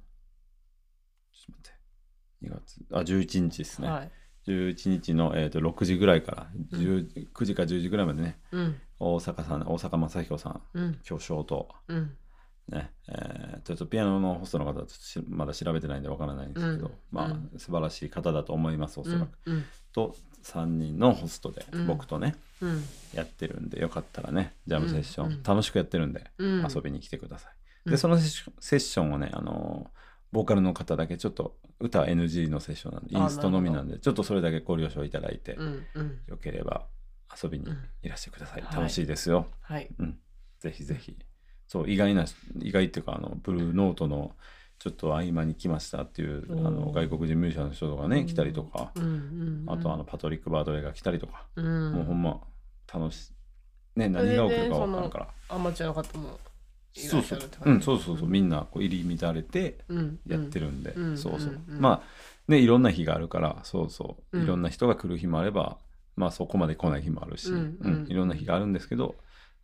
[1.46, 1.70] と待って。
[2.42, 3.88] 2月、あ、11日ですね。
[3.88, 4.11] はい
[4.48, 8.80] 11日の、えー、と6時ぐらいから、10 9時か10時ぐらいまでね、うん。
[8.98, 10.98] 大阪さん、大阪正彦さん、うん。
[11.02, 12.16] 巨匠と、うん。
[12.68, 16.92] ねえーちょっとピアノのホストの方はちょっとしまだ調べてないんでわからないんですけど、うん。
[17.11, 17.50] まあ、うん。
[17.58, 19.28] 素晴らしい方だと思いますおそらく。
[19.46, 19.64] うん。
[19.92, 21.87] と3人のホストで、うん。
[21.87, 22.82] 僕とねうん。
[23.14, 25.32] やってるんでよかったらねジャムセッション、うん。
[25.34, 25.42] うん。
[25.42, 26.66] 楽しくやってるんで、うん。
[26.74, 27.52] 遊びに来てください。
[27.87, 27.92] うん。
[27.92, 29.98] でそのセッションセッションをねあのー
[30.32, 36.20] ボーカルの方だけちょっと歌は NG のセッションなんであインストのみなんでちょっとそれだけご了承いただいて、うんうん。
[36.26, 36.86] よければ
[37.42, 37.66] 遊びに
[38.02, 39.88] いらしてください、はい楽しいですよ、はい。
[39.98, 40.18] うん。
[40.60, 41.16] ぜひぜひ。
[41.66, 42.24] そう意外な
[42.60, 44.32] 意外っていうかあのブルーノートの
[44.78, 49.64] ちょっと合間に来ましたっていうあの外国人ミュージシャンの人とかね来たりとか、うんうんうん。
[49.66, 51.92] あとあのパトリック・バードレーが来たりとか、うん。
[51.92, 52.40] もうほんま
[52.92, 53.30] 楽し
[53.96, 54.00] い。
[54.00, 55.06] ね何が起きるか分から。
[55.06, 56.38] んからアマチュアの方も
[56.94, 57.40] そうそう。
[57.64, 58.29] うんそうそうそう。
[58.29, 60.18] みんなこう入り乱れてうん。
[60.27, 61.18] やってるんで、うん。
[61.18, 64.38] そうそう、まあねいろんな日があるからそうそう。
[64.38, 64.44] うん。
[64.44, 65.79] いろんな人が来る日もあれば、
[66.16, 67.79] まあそこまで来ない日もあるし、うん。
[67.81, 68.07] うん。
[68.09, 69.14] いろんな日があるんですけど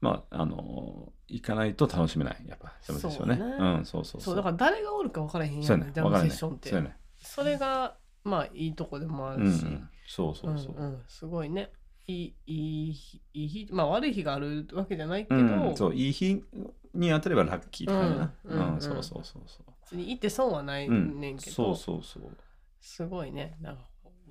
[0.01, 3.37] まああの行かないと楽しめないやっぱジャムセッションね。
[3.37, 3.49] そう
[3.81, 4.37] んそうそうそう。
[4.37, 5.91] だから誰がおるか分からへんやそうやね。
[5.91, 6.71] んジャムセッションって。
[6.71, 6.97] そね。
[7.19, 9.65] それがまあいいとこでもあるし。
[9.65, 11.03] んそうそうそう、んん。
[11.09, 11.71] すごいね。
[12.07, 15.77] いいいい日いい日まあ悪い日があるわけじゃないけど、うん。
[15.77, 16.45] そういい日
[16.95, 18.81] に当たればラッキーって感じな、うんうんうん。
[18.81, 19.73] そうそうそうそう。
[19.83, 22.37] 別に行って損はないうんねんけど、そうそうそう。
[22.81, 23.57] すごいね。
[23.61, 23.83] なんか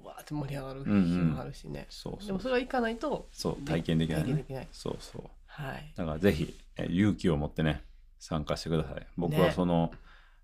[0.04, 1.32] わーって盛り上がる日うんうん。
[1.32, 4.46] もあるしね、そうそうでもそれは行かないとそう体験できないね。
[4.50, 4.68] ない。
[4.72, 5.24] そうそう。
[5.46, 5.94] はい。
[5.96, 7.84] だからぜひえー勇気を持ってね
[8.20, 9.08] 参加してください。
[9.18, 9.52] 僕はね。
[9.52, 9.92] その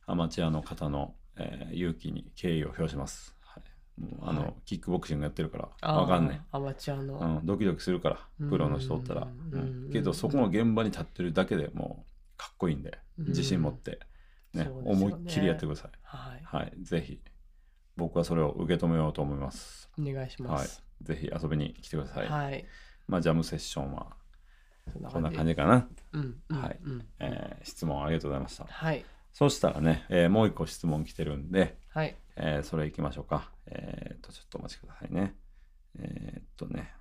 [0.05, 3.61] アマチュアの方の、えー勇気に敬意を表します、は
[3.97, 4.53] い、もうあの、はい。
[4.65, 9.85] キックボクシングやってるからわかんねアマチュアの、うん、ドキドキするからうんプロの人おったら、うん。
[9.85, 9.91] うん。
[9.91, 12.08] けどそこの現場に立ってるだけでもう
[12.39, 13.27] かっこいいんでうん。
[13.27, 13.99] 自信持って、
[14.53, 14.71] ねね。
[14.85, 15.91] 思いっきりやってください。
[16.01, 16.41] はい。
[16.43, 16.73] はい。
[16.81, 17.21] ぜひ
[17.97, 19.89] 僕はそれを受け止めようと思います。
[19.99, 20.67] お願いしまはい。
[20.67, 22.65] すぜひ遊びに来てください、はい、
[23.07, 24.15] まあジャムセッションは
[25.11, 26.79] こんな感じかな、うんうんはい。
[26.81, 27.05] うん。
[27.19, 28.65] えー質問ありがとうございました。
[28.65, 29.05] はい。
[29.33, 32.15] そしたらね、えーもう一個質問来てるんで、はい。
[32.37, 33.51] えーそれ行きましょうか。
[33.67, 35.35] えーっと、ちょっとお待ちくださいね。
[35.99, 36.91] えーっとね、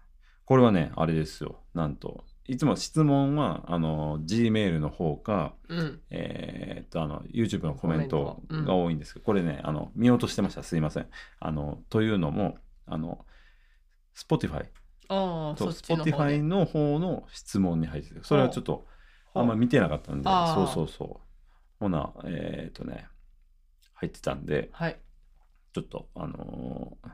[0.45, 1.61] これはね、あれですよ。
[1.75, 6.01] なんと、いつも質問は、あの、Gmail の方か、うん。
[6.11, 10.63] えーっと、あの、YouTube のコメントが多いんですけど、これね、あの、見落としてました。
[10.63, 11.09] すいません。
[11.41, 12.57] あの、というのも、
[12.87, 13.27] あの、
[14.17, 14.65] Spotify
[15.07, 18.87] とああそっちの方 Spotify での方の質問に入ってて、それはちょっと、
[19.35, 21.27] あんま見てなかったんで、そうそうそう。
[21.81, 23.07] ほな、えーっとね、
[23.95, 24.99] 入ってたんで、はい。
[25.75, 27.09] ちょっと、あのー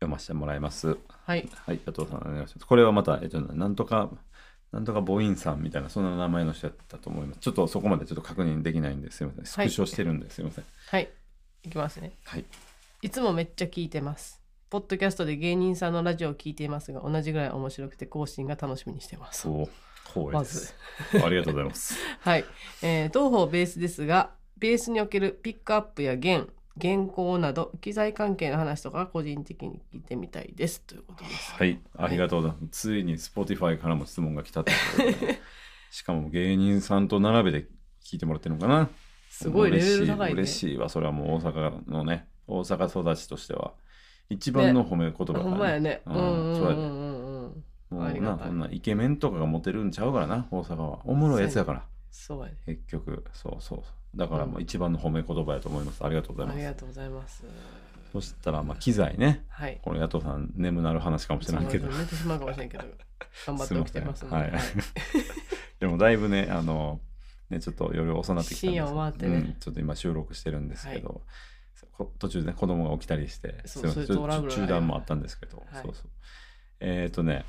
[0.00, 0.96] 読ませてもらいます。
[1.26, 2.66] はいはい、加藤さんお願いします。
[2.66, 4.10] これはまた、えっと、なんとか、
[4.72, 7.40] なんとか母音さんみたいな、そんな名前の人やったと思います。
[7.40, 9.44] ちょっとそこまでちょっと確認できないんですいません。
[9.44, 10.64] スクショしてるんですいません。
[10.88, 11.10] はい
[11.62, 12.44] いきますねはい。
[13.02, 19.68] いつもめっちゃ聞いてますポッドキャストで芸人さんのラジオを聞いていますが同じぐらい面白くて更新が楽しみにしてますそう、
[20.06, 20.74] 光栄まずです。
[21.24, 21.94] ありがとうございます。
[22.20, 22.44] はい、
[22.82, 26.48] えー、同方ベースですがベースにおけるピックアップや弦
[26.80, 30.80] 原稿など機材関係の話とか個人的に聞いてみたいです。
[30.82, 31.52] ということです。
[31.52, 32.80] はい、ありがとうございます。
[32.82, 35.40] ついに Spotify からも質問が来たってことで。
[35.90, 37.68] しかも芸人さんと並べて
[38.04, 38.88] 聞いてもらってるのかな。
[39.28, 40.34] すごいレベル高いね。
[40.34, 40.88] 嬉しいわ。
[40.88, 43.72] それはもう大阪のね、大阪育ちとしては、
[44.28, 46.02] 一番の褒め言葉だほんまやね。
[46.06, 46.52] ううん。
[46.52, 47.64] んそうやでうんうんうん。
[47.90, 48.48] もうな、ありがたい。
[48.48, 51.00] こんなイケメンとかがモテるんちゃうからな、大阪は。
[51.04, 53.24] おもろいやつやから、そうやね結局。
[53.32, 53.82] そうそう。
[54.14, 56.04] だからもう一番の褒め言葉やと思います。
[56.04, 56.56] ありがとうございます。
[56.56, 57.44] ありがとうございます。
[58.12, 59.44] そしたら、まあ、機材ね。
[59.48, 59.78] はい。
[59.82, 61.88] これ、野党さん、眠なる話かもしれないけど。
[61.88, 62.84] 寝てしまうかもしれんけど。
[63.46, 64.36] 頑張って起きてますので。
[64.36, 64.52] はい。
[65.78, 67.00] でも、だいぶね、あの、
[67.50, 68.72] ね、ちょっと夜遅なってきたんです。
[68.72, 69.36] 深夜終わってね。
[69.36, 69.56] うん。
[69.60, 71.22] ちょっと今収録してるんですけど、
[71.92, 75.82] こ途中で、ね、子供が起きたりして、そうそう中断もあったんですけど、はい。
[75.82, 76.10] そうそう。
[76.80, 77.44] えっ、とね、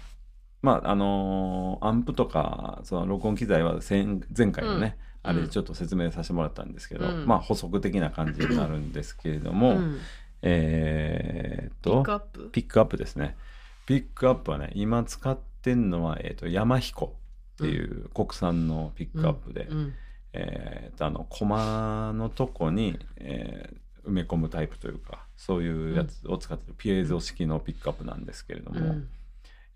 [0.61, 4.05] まあ、あのーアンプとか、その録音機材は前
[4.37, 7.25] 前回のね、うんあれでちょっと説明させてもらったんですけど、うん。
[7.25, 9.97] まあ補足的な感じになるんですけれども、うん。
[10.41, 12.49] えーっとピックアップ？
[12.51, 13.37] ピックアップですね。
[13.85, 19.93] ピックアップはね、今使ってんのは、えーっと、山彦っていう国産のピックアップで、うん。
[20.33, 29.07] えーっと、あの、コマのとこに、えー埋め込むタイプというか、そういうやつを使ってるピエゾ式のピックアップなんですけれども、うん。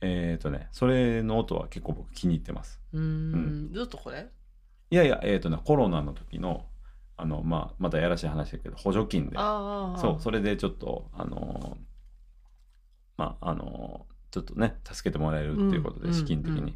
[0.01, 2.79] えーっとね、それの音は結構僕気に入ってます。
[2.91, 3.69] うん。
[3.71, 4.25] ずっとこれ？
[4.91, 6.65] いやいや、えーっとね、コロナの時の、
[7.17, 11.83] あの、まあ、またやらしい話だけど、補助金で、そう、それでちょっと、あのー
[13.17, 16.59] まあ、あのーちょっとね、助けてもらえるっていうことで、うん資金的に。
[16.59, 16.75] うん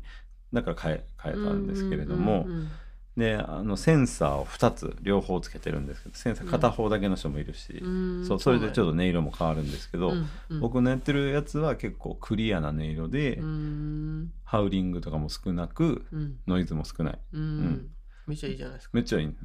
[0.52, 2.70] だから変え、変えたんですけれども、うんうんうん
[3.18, 8.26] で、あの、センサーを2つ、両方つけてるんですけど、センサー片方だけの人もいるし、うん。
[8.26, 10.14] そう、それでちょっとと音色も変わるんですけど、
[10.62, 14.32] 僕のやってるやつは結構クリアな音色で、うん。
[14.46, 16.40] ハウリングとかも少なく、うん。
[16.48, 17.20] ノイズも少ない。
[17.34, 17.90] うん
[18.30, 18.92] めっちゃいいじゃないですか。
[18.94, 19.36] めっちゃいい、うん。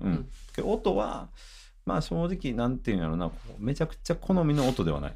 [0.59, 0.71] うん。
[0.71, 1.29] 音は
[1.87, 5.15] まあ正直なんていうんやろうめちゃくちゃ好みの音ではない。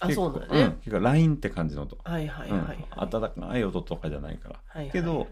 [0.00, 0.64] あ、そうなんだね。
[0.66, 2.76] ん、結構ラインって感じの音、はいはいはい、はい。
[2.76, 4.60] うん、温かい音とかじゃないから。
[4.66, 5.28] はいはいけど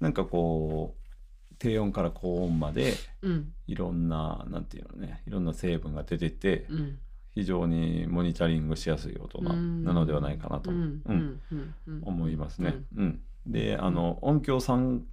[0.00, 3.52] なんかこう低音から高音までうん。
[3.66, 5.22] いろんななんていうのね。
[5.26, 6.98] いろんな成分が出ててうん。
[7.34, 9.84] 非常にモニタリングしやすい音なうん。
[9.84, 10.80] なのではないかなと、ううん。
[10.80, 11.40] んうん。
[11.52, 11.74] うん。
[11.86, 12.02] うん。
[12.04, 12.76] 思いますね。
[12.96, 13.20] うん。
[13.46, 15.04] であの音響さん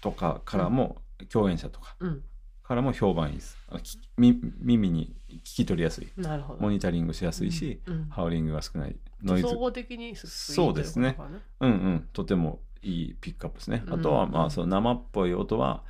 [0.00, 0.96] とかからも、
[1.26, 2.22] 共演者とかうん。
[2.62, 3.58] からも評判いいです。
[3.68, 6.08] あのきみ耳に聞き取りやすい。
[6.16, 6.62] なるほど。
[6.62, 8.96] モニタリングしやすいし、うんハウリングが少ない。
[9.22, 9.48] ノイズ。
[9.48, 11.16] 総合的にすそうですね。
[11.60, 12.08] うんうん。
[12.12, 13.82] とてもいいピックアップですね。
[13.86, 13.94] うん。
[13.94, 15.84] あとはまあその生っぽい音は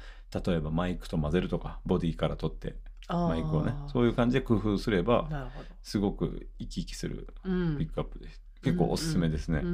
[0.44, 2.74] 例えばマイクと混ぜるとかボディから取って
[3.08, 5.50] マイクをねそういう感じで工夫すれば。
[5.82, 7.78] すごく生き生きするうん。
[7.78, 8.42] ピックアップです。
[8.64, 9.58] 結構おすすめですね。
[9.58, 9.66] うー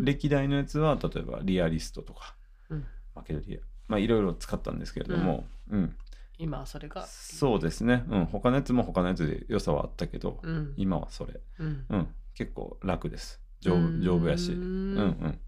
[0.00, 0.04] ん。
[0.04, 2.34] 歴代のやつは例えばリアリストとか、
[2.68, 2.80] うん。
[3.14, 5.96] まあけどリアまあいろいろ使ったんですけれども、うん。
[6.38, 7.06] 今はそれが。
[7.06, 10.74] そうですね、うん、他のやつも他のやつで良さはあったけど、うん。
[10.76, 11.86] 今はそれ、うん。
[11.88, 13.40] うん、結構楽です。
[13.60, 14.00] 丈うん。
[14.00, 14.52] 夫丈夫やし。
[14.52, 14.94] ううん。
[14.96, 15.38] んうん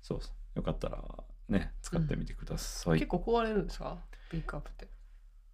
[0.00, 0.20] そう。
[0.54, 1.02] よかったら
[1.48, 3.98] ね使ってみてください、結構壊れるんですか？
[4.30, 4.88] ピックアップって。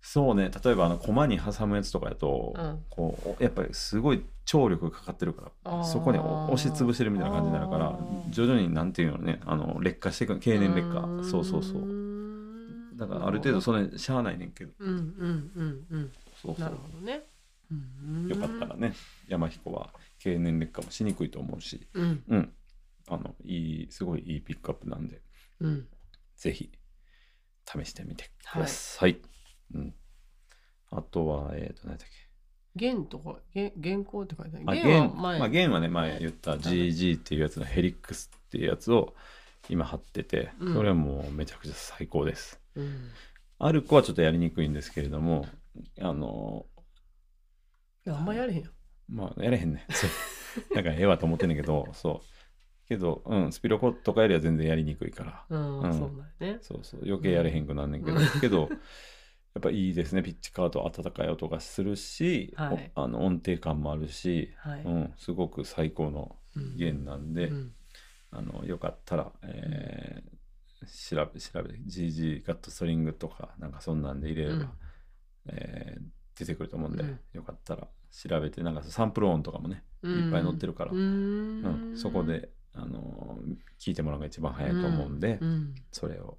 [0.01, 0.51] そうね。
[0.65, 2.85] 例えばあの駒に挟むやつとかやと、うん。
[2.89, 7.99] こうやっぱりすごい張力がかかってるからそこに押しつぶしてるみたいな感じになるから
[8.31, 11.03] 徐々になんていうのねあの劣化していく経年劣化。
[11.23, 12.08] そうそうそうう
[12.99, 14.73] だからある程度それしゃあないねんけど。
[14.79, 16.13] うんうんうんうん。
[16.43, 17.23] そうそなるほうどね。
[17.71, 18.29] うん。
[18.29, 18.95] よかったらね
[19.29, 21.87] 山彦は経年劣化もしにくいと思うし。
[21.95, 22.25] うん。
[22.29, 22.53] うん。
[23.09, 25.21] あのいいすごいいいピックアップなんで。
[25.61, 25.87] うん。
[26.37, 26.71] ぜひ
[27.69, 29.19] 試してみてください、
[29.75, 29.95] うん、
[30.91, 32.15] あとはえっ、ー、と何だっけ。
[32.77, 34.65] 弦とか弦原稿って書いてある。
[34.67, 35.39] あ弦は前。
[35.39, 39.15] まあ、弦はね前言った GG っていうやつのヘリックスっていうやつを
[39.69, 40.75] 今貼っててうん。
[40.75, 43.11] それはもうめちゃくちゃ最高です、うん。
[43.59, 45.47] アルコはちょっとやりにくいんですけれども
[46.01, 46.67] あの
[48.07, 48.71] あんまやれへんよ。
[49.09, 49.87] まあやれへんね。
[50.75, 52.89] なんかええわと思ってんねんけどそう。
[52.89, 55.45] けどうんスピロコとかよりは全然やりにくいから。
[55.49, 55.93] うん、うん。
[55.93, 56.59] そうなんやね。
[56.63, 57.01] そうそう。
[57.05, 58.41] 余計やれへんくなんねんけど、うん。
[58.41, 58.67] けどや
[59.59, 60.23] っぱいいですね。
[60.23, 62.93] ピッチカート温かい音がするし、はい。
[62.95, 64.83] おあの音程感もあるし、はい。
[64.83, 66.77] うん、すごく最高のうん。
[66.77, 67.73] 弦なんで、うん。
[68.31, 70.38] あのよかったら、えー
[70.87, 74.69] 調べ調べて GG ガットストリングとかなんかそんなんで入れれば、うん。
[75.49, 76.03] えー
[76.39, 77.19] 出てくると思うんで、うん。
[77.33, 81.93] よかったら調べてなんかサンプル音とかもねいっぱい載ってるから、ううん。
[81.95, 81.97] ん。
[81.97, 85.75] そこで、あのー聞いてもらうのが一番早いと思うんで、うん。
[85.91, 86.39] それを、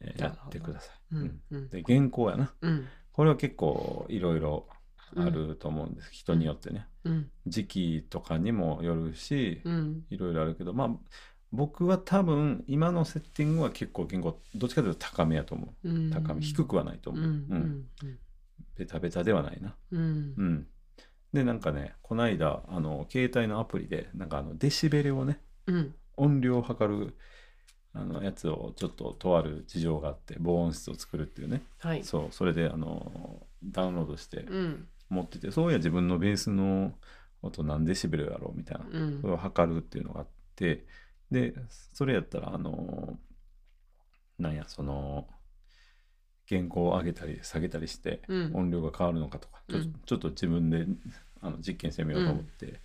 [0.00, 1.14] えーやってください。
[1.16, 1.26] ううん。
[1.26, 1.68] んうん。
[1.68, 2.54] で原稿やな。
[2.62, 2.88] うん。
[3.12, 4.66] これは結構いろいろ
[5.14, 6.86] あると思うんです、人によってね。
[7.04, 7.30] うん。
[7.46, 10.06] 時期とかにもよるし、うん。
[10.08, 10.88] いろいろあるけどまあ
[11.52, 15.88] 僕は多分今のセッティングは結構原稿どっちかというと高めやと思う。
[15.88, 16.10] うん。
[16.10, 17.30] 高め低くはないと思う、うん。
[17.30, 18.18] うん。
[18.76, 19.74] ベタベタではないな。
[19.92, 20.34] うん。
[20.36, 20.66] うん。
[21.32, 25.94] でなんかねこの間あの携帯のアプリでなんかあのデシベルをねうん。
[26.16, 27.16] 音量を測る
[27.92, 31.62] あのやつをちょっととある事情があって防音室を作るっていうね。
[31.80, 32.02] はい。
[32.02, 34.88] そうそれであのダウンロードしてうん。
[35.10, 36.94] 持っててそういや自分のベースの
[37.42, 39.20] 音何デシベルやろうみたいなうん。
[39.20, 40.86] それを測るっていうのがあって
[41.32, 41.54] で
[41.94, 43.18] それやったらあの
[44.38, 45.26] なんやその
[46.48, 48.50] 原稿を上げたり下げたりしてうん。
[48.54, 49.94] 音量が変わるのかとか、ちょうん。
[50.04, 50.86] ちょっと自分で
[51.40, 52.80] あの実験してみようと思って、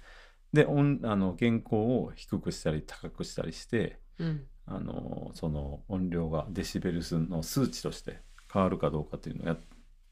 [0.54, 4.46] で音あの原稿を低くしたり高くしたりしてうん。
[4.66, 9.60] あのその音量がデシベル数の数値として変わるかどうかっていうのをやっ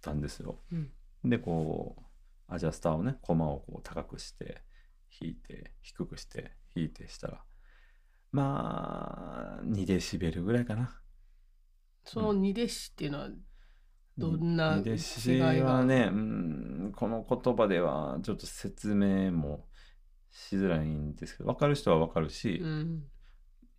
[0.02, 0.60] たんですよ。
[0.72, 0.92] うん。
[1.24, 1.96] でこ
[2.50, 4.62] うアジャスターをねコマをこう高くして
[5.20, 7.42] 弾いて低くして弾いてしたら
[8.36, 11.00] まあ2デシベルぐらいかな。
[12.04, 13.30] その二弟子っていうのは
[14.18, 19.68] どんな2違いがはね、うん、この言葉ではちょっと説明も
[20.32, 23.04] しづらいんですけど分かる人は分かるし、うん。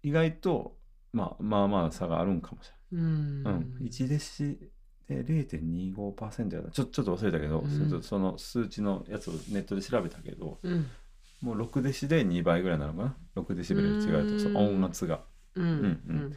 [0.02, 0.78] 意外と、
[1.12, 3.54] まあ、まあまあ差があるんかもしれうんない。
[3.54, 4.58] うん、1デシ
[5.06, 8.02] で0.25%やなちょちょっと忘れたけど、うん。
[8.02, 10.86] その数値のやつをネットで調べたけどうん
[11.40, 14.56] もう6デシで2倍ぐらいなのかな？6デシベル違うとそううん。
[14.80, 15.20] 音圧が。
[15.54, 15.68] うんう
[16.08, 16.36] うん。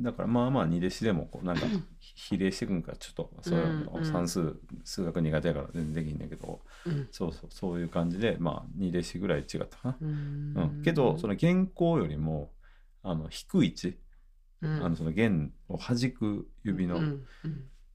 [0.00, 1.66] だからまあまあ2デシでもこうなんか
[2.00, 3.84] 比例していくんかちょっとそういううんうん。
[3.84, 6.60] の算数数学苦手やから全然できんねんけど。
[6.86, 7.08] うん。
[7.12, 10.54] そうそうそういう感じでまあ2デシぐらい違ったかな、うん。
[10.56, 12.50] うん、けどその原稿よりも
[13.02, 13.98] あの低い位置、
[14.60, 14.84] うん。
[14.84, 17.24] あのその弦を弾く指の、うん。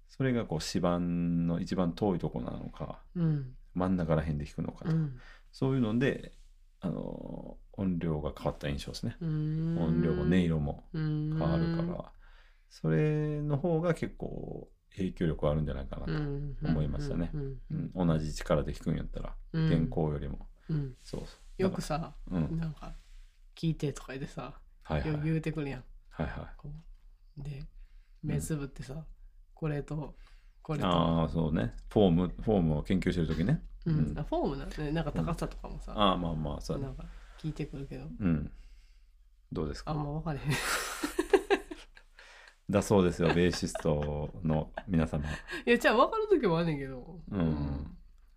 [0.07, 3.53] それがこう指板の一番遠いとこなのかうん。
[3.73, 5.17] 真ん中ら辺で弾くのかとか、うん
[5.58, 6.34] そういうので
[6.82, 9.76] あの音量が変わった印象ですね、うん。
[9.80, 12.12] 音量も音色も変変わるから、
[12.70, 16.55] それの方が結構影響力あるんじゃないかなと、うん。
[16.64, 17.32] 思いましたね。
[17.95, 19.68] 同じ力で弾くんやったら、うん。
[19.68, 20.47] 原稿よりも。
[20.70, 20.95] うん。
[21.01, 21.26] そうそ
[21.58, 21.64] う。
[21.64, 22.60] よくさ、うん。
[22.60, 22.93] なんか
[23.55, 25.10] 聞いてとか言ってさ、はいはい。
[25.10, 25.84] よ言うてくるやん。
[26.10, 26.51] はいは
[27.39, 27.41] い。
[27.41, 27.64] で
[28.22, 29.03] 目つぶってさ、
[29.55, 30.16] これと
[30.68, 30.86] これと。
[30.86, 31.74] ああそうね。
[31.89, 33.63] フォームフォームを研究してる時ね。
[33.86, 33.95] うん。
[34.13, 34.91] フォームなんね。
[34.91, 37.05] なんか高さとかもさ、ああまあまあそうなんか
[37.41, 38.05] 聞いてくるけど。
[38.20, 38.51] うん。
[39.53, 39.91] どうですか？
[39.91, 40.45] あんま分かれへん
[42.70, 45.24] だそうですよベーシストの皆様。
[45.65, 47.95] いやじゃあ分かる時もあんねんけど、うん。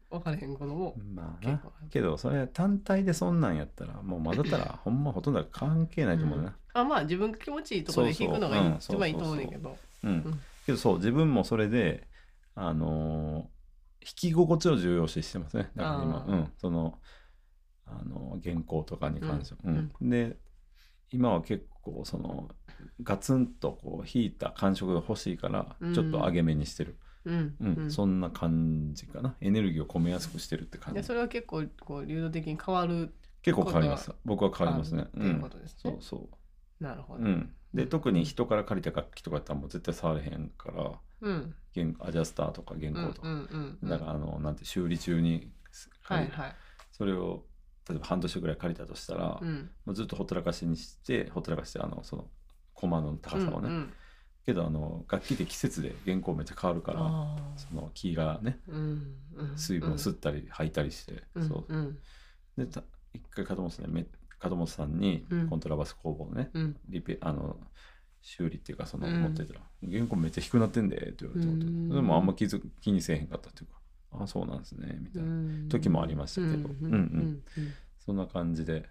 [0.09, 1.61] 分かれへんこともまあな。
[1.91, 9.77] けどそれ単体でそんなんやったらもう混ざったら ほんまほとんど関係ないと思うなあまあ自分が気持ちいいところで弾くのが一番いいと思うねんけど。
[10.05, 10.41] うん、ん。
[10.65, 12.07] けどそう自分もそれで
[12.61, 13.61] あのー
[14.03, 15.71] 弾き心地を重要視してますね。
[15.77, 16.25] だから今。
[16.27, 16.53] うん。
[16.57, 16.99] その
[17.87, 20.39] あのー原稿とかに関しては、で
[21.11, 22.49] 今は結構その
[23.03, 25.95] ガツンとこう弾いた感触が欲しいからうん。
[25.95, 27.57] ちょっと上げ目にしてる、うん。
[27.61, 27.75] うん。
[27.75, 27.91] うん。
[27.91, 29.37] そんな感じかな。
[29.41, 31.01] エネルギーを込めやすくしてるって感じ。
[31.01, 34.13] でそれは結構こう流動的に変わる結構変わります。
[34.25, 35.03] 僕は変わりますね。
[35.03, 35.93] っていうことですね。
[35.93, 36.29] うん、そうそ
[36.81, 36.85] う。
[36.85, 37.25] なるほど。
[37.25, 37.89] うん、でうん。
[37.89, 40.93] 特に人から借りた楽器とかやったらもう絶対触れへんから
[41.23, 41.55] うん。
[41.75, 43.29] 原アジャスターとか原稿とか、
[43.85, 45.53] だからあのなんて修理中に
[46.03, 46.57] 借りる、はいはい。
[46.91, 47.45] それを
[47.89, 49.71] 例えば半年ぐらい借りたとしたら、もうん。
[49.87, 52.29] うずっとほったらかしにしてほったらかしてあのその
[52.75, 53.93] コマの高さをね、うんうん。
[54.45, 58.59] けどあの楽器って季節で原稿めっちゃ変わるからあその木がね
[59.55, 61.75] 水分を吸ったり吐いたりして、うんそう。
[61.75, 61.99] うん
[62.57, 64.07] でた一回門本さんにめ
[64.49, 65.49] 門本さんにうん。
[65.49, 66.77] コントラバス工房のね、うん。
[66.89, 67.57] リペあの
[68.23, 69.21] 修理っていうかそのうん。
[69.23, 69.61] 持ってたら
[69.91, 71.89] 「原稿めっちゃ低くなってんで」って言われてうん。
[71.89, 73.81] でもあんま気づ気にせえへんかったっていうか
[74.23, 76.85] 「あそうなんですね」みたいな、時もありましたけどうん。
[76.87, 77.43] うんうん。
[77.99, 78.89] そんな感じで、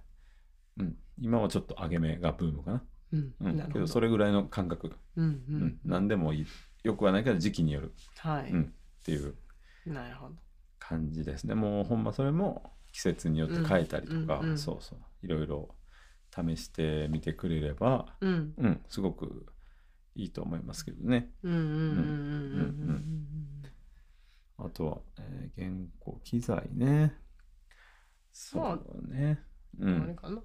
[0.78, 3.34] うん、今はちょっと上げ目がブームかな、うん。
[3.74, 5.26] けどそれぐらいの感覚、うん。
[5.26, 5.64] ううん。
[5.64, 6.46] ん何でもいい。
[6.84, 8.52] よくはないけど時期による、はい。
[8.52, 9.36] うん、っていう。
[10.80, 11.56] 感じですね。
[11.56, 14.46] もうほんまそれも季節によって変えたりとか、うん。
[14.46, 14.50] うん。
[14.52, 14.58] うん。
[14.58, 15.76] そうそういろいろ
[16.34, 19.46] 試してみてくれれば、うんうん、すごく
[20.16, 21.32] いいと思いますけどね。
[21.44, 23.26] うんうんうんうんうんうん
[24.62, 27.16] あとは、えー原稿機材ね。
[28.34, 29.40] そうね。
[29.80, 30.16] ううんあれん。
[30.16, 30.42] かな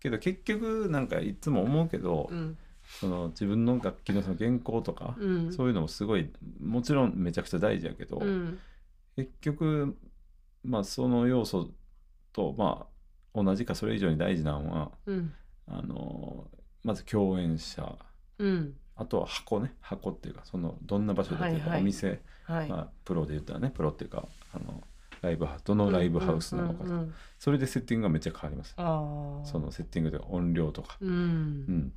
[0.00, 2.58] けど結局なんかいつも思うけど、うん
[2.98, 8.58] その自分の楽器のその原稿とか、うんそういうのもすごいもちろんめちゃくちゃ大事やけど、うん
[9.16, 9.96] 結局
[10.64, 11.70] まあその要素
[12.32, 12.99] とまあ
[13.34, 15.32] 同じかそれ以上に大事なのはうん。
[15.66, 16.48] あの
[16.82, 17.96] まず共演者。
[18.38, 18.74] うん。
[18.96, 19.74] あとは箱ね。
[19.80, 21.80] 箱っていうかそのどんな場所ではいはい。
[21.80, 22.68] お店、はい。
[22.68, 24.82] まあ、プロで言ったらねプロっていうかあの
[25.22, 28.74] ライブハどのライブハウスなのかとか、うんうんうんそれでセッティングがめっちゃ変わります。
[29.50, 31.14] そのセッティングで音量とか、ううん。
[31.64, 31.92] ん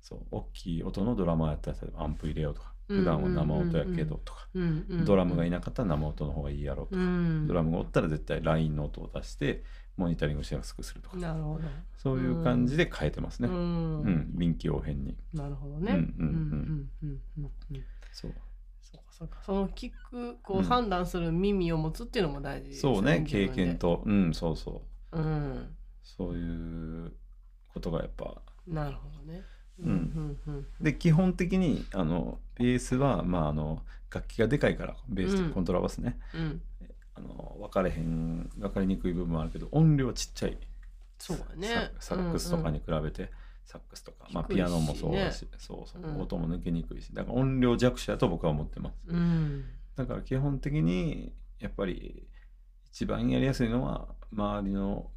[0.00, 0.20] そう。
[0.30, 2.72] 大きい音のドラマーやったら例えばアンプ入れようとか。
[2.88, 7.46] 普段は生音やけどとか、うんうんドラムがいなかったら生音の方がいいやろうとか、うん。
[7.46, 9.62] ドラムがおったら絶対ラインの音を出して
[9.98, 11.64] モニタリングしやすくするとか、なるほど。
[11.96, 14.04] そういう感じで変えてますね、ううん。
[14.06, 15.16] ん臨機応変に。
[15.34, 15.92] なるほどね。
[15.92, 16.32] うんうんうん。
[16.32, 17.44] うんうんうん
[17.74, 18.32] うんそう。
[18.80, 19.38] そうかそうか。
[19.44, 20.60] その聞くこうん。
[20.60, 24.02] う判断する耳を持つっていうのも大事ですそうね経験と。
[24.06, 24.82] うんそうそ
[25.12, 25.18] う。
[25.18, 25.76] うん。
[26.04, 27.12] そういう
[27.74, 28.40] ことがやっぱ。
[28.66, 29.42] なるほどね。
[29.80, 29.90] うん。
[30.46, 33.82] うんうんで基本的にあのベースは、まあ、あの
[34.14, 35.48] 楽器がでかいからベースうん。
[35.48, 36.62] とコントラバスね、うん
[37.18, 40.58] あの分かれへん分かりにくい部分もあるけど音量ちっちゃい。
[41.18, 41.90] そうだね。
[41.98, 43.30] ササックスとかに比べて、
[43.66, 45.46] サックスとか、まあ、ピアノもそうだし。
[45.58, 46.20] そうそう、うん。
[46.20, 47.12] 音も抜けにくいし。
[47.12, 48.94] だから音量弱者だと僕は思ってます。
[49.08, 49.64] うん。
[49.96, 52.28] だから基本的にやっぱり
[52.92, 55.10] 一番やりやすいのは周りの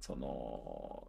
[0.00, 1.08] その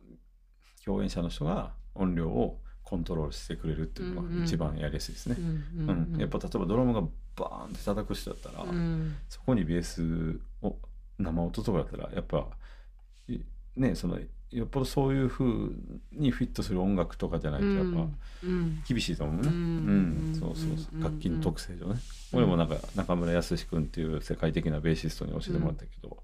[0.84, 5.38] 共演者の人が音量をコントロールしてくれるっていうのが一番やりやすいですね。
[6.18, 7.02] やっぱ例えばドラムが
[7.36, 9.16] バーンって叩く人だったら、うん。
[9.30, 10.76] そこにベースを
[11.20, 12.48] 生音とかだったらやっぱ
[13.28, 13.40] い
[13.76, 14.20] ねその
[14.50, 15.46] よっぽどそういう風
[16.12, 18.08] にフィットする音楽とかじゃないとやっぱ
[18.44, 18.82] うん。
[18.88, 19.48] 厳しいと思うね。
[19.50, 21.04] ううんん、そうそうそう。
[21.04, 22.00] 楽器の特性上ね。
[22.34, 26.24] 俺もなんか中村康君っていう世界的なベーシストに教えてもらったけど、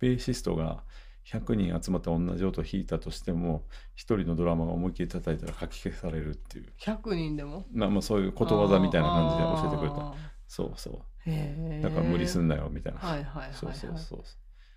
[0.00, 0.82] ベーシストが
[1.26, 3.64] 100人集まって同じ音弾いたとしても
[3.94, 6.72] 一人のドラマが思いっきり叩いたら書き消されるっていう。
[6.80, 7.64] 100人でも？
[7.72, 9.96] まあまあそういうことわざみたいな感じで教えてくれた。
[10.08, 10.14] あ
[10.48, 10.90] そうそ
[11.26, 11.28] う。
[11.28, 11.80] ーへえ。
[11.82, 14.22] だから無理すんなよみたいな、はいはいそうそうそう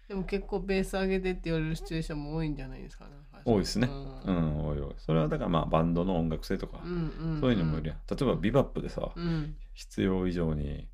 [0.08, 3.12] でも結構ベース上げてって言われるシチュエーションも多いんじゃないですかね
[3.46, 3.88] 多いですね。
[3.88, 3.92] う
[4.30, 4.94] うんん多い多い。
[4.98, 7.98] それはだからまあバンドの音楽性とか、うんうんそういうのもいるやん。
[8.10, 9.56] 例えばビバップでさ、うん。
[9.74, 10.88] 必要以上に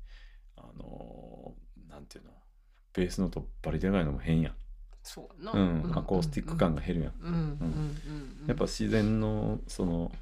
[0.56, 2.30] あのーなんていうの？
[2.94, 4.54] ベースの音バリでかいのも変やん
[5.02, 5.58] そうやな。
[5.58, 7.42] うん、アコースティック感が減るやん、うんうんうん
[8.42, 8.46] うん。
[8.46, 10.12] やっぱ自然のその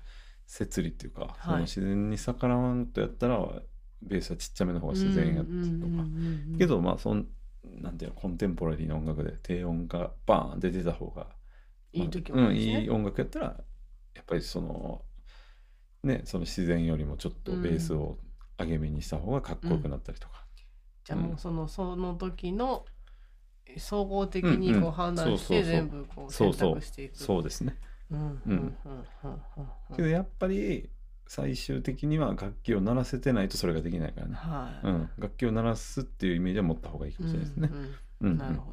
[0.47, 1.45] 摂理っていうか、い。
[1.45, 3.39] その自然に逆らわんとやったら
[4.03, 5.93] ベースはちっちゃめの方が自然やったとか、うんうんう
[6.51, 7.29] んうんけどまあそん
[7.65, 11.27] なんていうのコンテンポラリーな音楽で低音がバーンって出た方が
[11.93, 12.83] いい時うん、もあるしね。
[12.83, 13.47] いい音楽やったら
[14.15, 15.03] やっぱりその
[16.03, 18.19] ねその自然よりもちょっとベースを
[18.59, 20.45] 上げ目にした方がかっこよくなったりとか、
[21.05, 21.39] じゃあもううん。
[21.39, 22.85] そのその時の
[23.77, 25.73] 総合的にこう判断してそうそうそう。
[25.73, 27.17] 全部こう選択していく。
[27.17, 27.77] そうですね。
[29.95, 30.91] けどやっぱり
[31.27, 34.87] 最終的には楽器を鳴らせてないとそれができないからね、はい。
[34.87, 37.71] うん、楽器を鳴らすっていうイメージは持った方がいいかもしれないですね。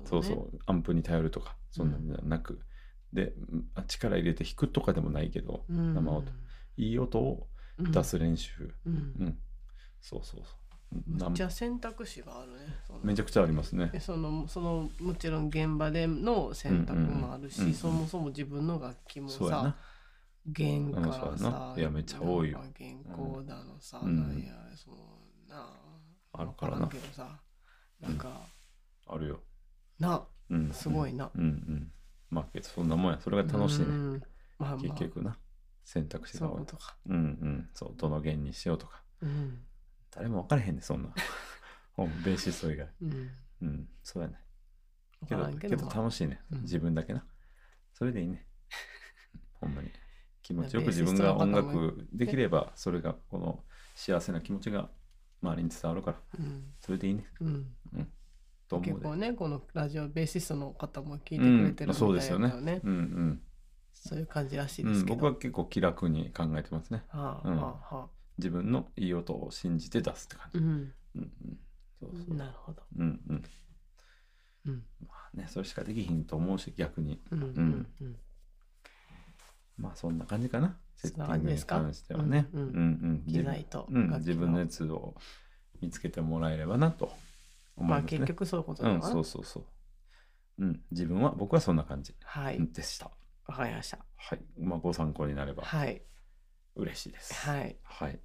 [0.06, 0.60] そうそう。
[0.66, 2.62] アンプに頼るとかそんなんじゃなく、
[3.12, 5.94] でうん力入れて弾くとかでもないけど、うん。
[5.94, 6.32] 生音。
[6.78, 7.48] いい音を
[7.80, 8.94] 出す練習、うん。
[8.94, 9.38] うん。
[10.02, 10.65] そうそうそう
[11.08, 12.58] なんめっちゃ選択肢があるね。
[13.04, 13.90] めちゃくちゃありますね。
[13.92, 17.76] でそのそのもちろん現場での選択もあるし、うんうんうん。
[17.76, 19.76] そもそも自分の楽器もさそうやな。
[20.48, 21.76] 弦からうんそうやさな。
[21.78, 22.60] いやめっちゃ多いよ。
[22.60, 24.16] なんか原稿だのさ、うん。
[24.16, 24.98] なんやその
[25.50, 25.74] な
[26.34, 26.90] あるからな。
[27.14, 27.40] さ
[28.00, 28.42] なんか、
[29.08, 29.40] あるよ、
[30.00, 31.32] なうん、すごいな。
[31.34, 31.42] うん。
[31.42, 31.92] うん。
[32.30, 33.20] まあそんなもんや。
[33.20, 34.24] それが楽しいね、うん。
[34.60, 34.78] まあまあ。
[34.78, 35.38] 結局な。
[35.84, 36.66] 選択肢が多い。
[36.66, 37.70] とか、うんうん。
[37.74, 39.02] そうどの弦にしようとか。
[39.22, 39.60] うん
[40.16, 41.10] 誰も分からへんねそんな。
[42.24, 42.90] ベーシスト以外。
[43.02, 43.30] うん、
[43.62, 44.40] うんそうやね。
[45.22, 45.90] 分けどけど。
[45.90, 46.62] 楽しいね、うん。
[46.62, 47.26] 自分だけな。
[47.94, 48.46] それでいいね。
[49.60, 49.92] ほんまに。
[50.42, 53.64] 気持ちよく自分が音楽できればそれがこの
[53.96, 54.92] 幸せな気持ちが
[55.42, 56.22] 周りに伝わるから。
[56.40, 56.74] うん。
[56.80, 57.26] それでいいね。
[57.42, 57.76] うん、
[58.68, 58.92] と思うで。
[58.92, 62.82] 結構ねこのラジオベーシストの方も聞いてくれてるみたいだそうですよね。
[62.84, 63.42] うんうん。
[63.94, 67.06] そういう感じらしいでうん、すけど、僕は結構気楽に考えてますね。
[67.10, 70.66] あはあはあ自分のいい音を信じて出すって感じ、うん。
[70.66, 71.32] うんうん、
[72.00, 72.36] そうそう。
[72.36, 73.44] なるほど、うんうん。
[74.66, 74.84] うん。
[75.08, 77.22] まあねそれしかできひんと思うし逆に。
[77.32, 78.16] うんうんうん。
[79.78, 80.78] まあそんな感じかな。
[80.96, 82.48] セッティングに関してはね。
[82.54, 83.64] うんうん。
[83.70, 85.16] とうん、自分のやつを
[85.82, 87.12] 見つけてもらえればなと
[87.76, 88.20] 思まあいますね。
[88.20, 89.66] 結局そういうことうん、だな、そうそうそう。
[90.58, 92.66] うん、自分は僕はそんな感じはい。
[92.68, 93.12] でした。
[93.48, 94.00] わかりました。
[94.16, 95.64] はい、まあご参考になれば。
[95.64, 96.02] はい
[96.76, 97.34] 嬉しいです。
[97.34, 97.78] はい。
[97.84, 98.20] はい。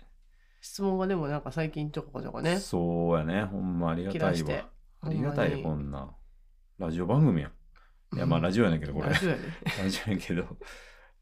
[0.60, 2.58] 質問がでもなんか最近ちょこちょこね。
[2.58, 4.70] そうやね、ほんまありがたいわ。
[5.02, 6.14] ありがたいこんな。
[6.78, 8.16] ラジオ番組やん。
[8.16, 9.08] いやまあラジオやねんけどこれ。
[9.08, 9.42] ララジオやね
[9.90, 10.56] ジオやけど、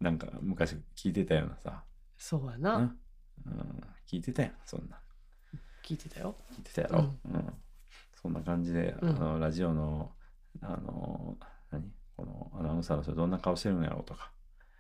[0.01, 1.85] なんか昔聞いてたようなさ。
[2.17, 2.99] そうやう、なん。
[3.47, 5.01] うん、聞いてたやん、そんな。
[5.85, 6.37] 聞いてたよ。
[6.53, 7.55] 聞いてたやろ、うん。
[8.15, 9.11] そんな感じで、うん。
[9.11, 10.13] あのラジオの
[10.61, 11.39] あの
[11.71, 11.93] 何？
[12.17, 14.33] このアナウンサーの人どんな顔してるんやろうとか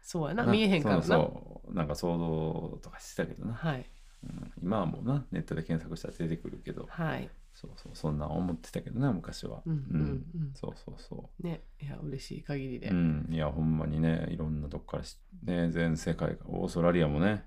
[0.08, 1.02] そうやな見えへんからな。
[1.02, 3.84] そうなんか想像とかしてたけどな、はい。
[4.24, 6.86] うん、今はもうなネットで検索したら出てくるけど。
[6.88, 7.28] はい。
[7.52, 7.92] そうそう。
[7.92, 9.60] そんな思ってたけどな昔は。
[9.66, 10.50] うんうんうん。
[10.54, 11.60] そうそうそね。
[11.78, 13.28] いや嬉しい限りで、ううん。
[13.30, 17.44] いやほんまにねいろんなとこからしね全世界がオーストラリアもね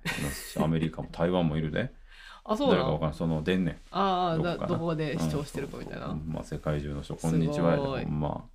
[0.59, 1.91] アメリカも台湾もいるで。
[2.45, 3.13] あそう誰かわからん。
[3.15, 6.19] その出んねんああどこで視聴してるかみたいな、うんそう。
[6.19, 8.05] そうまあ、世界中の人、こんにちはやで。
[8.05, 8.45] ほんま。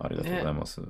[0.00, 0.82] ありがとうございます。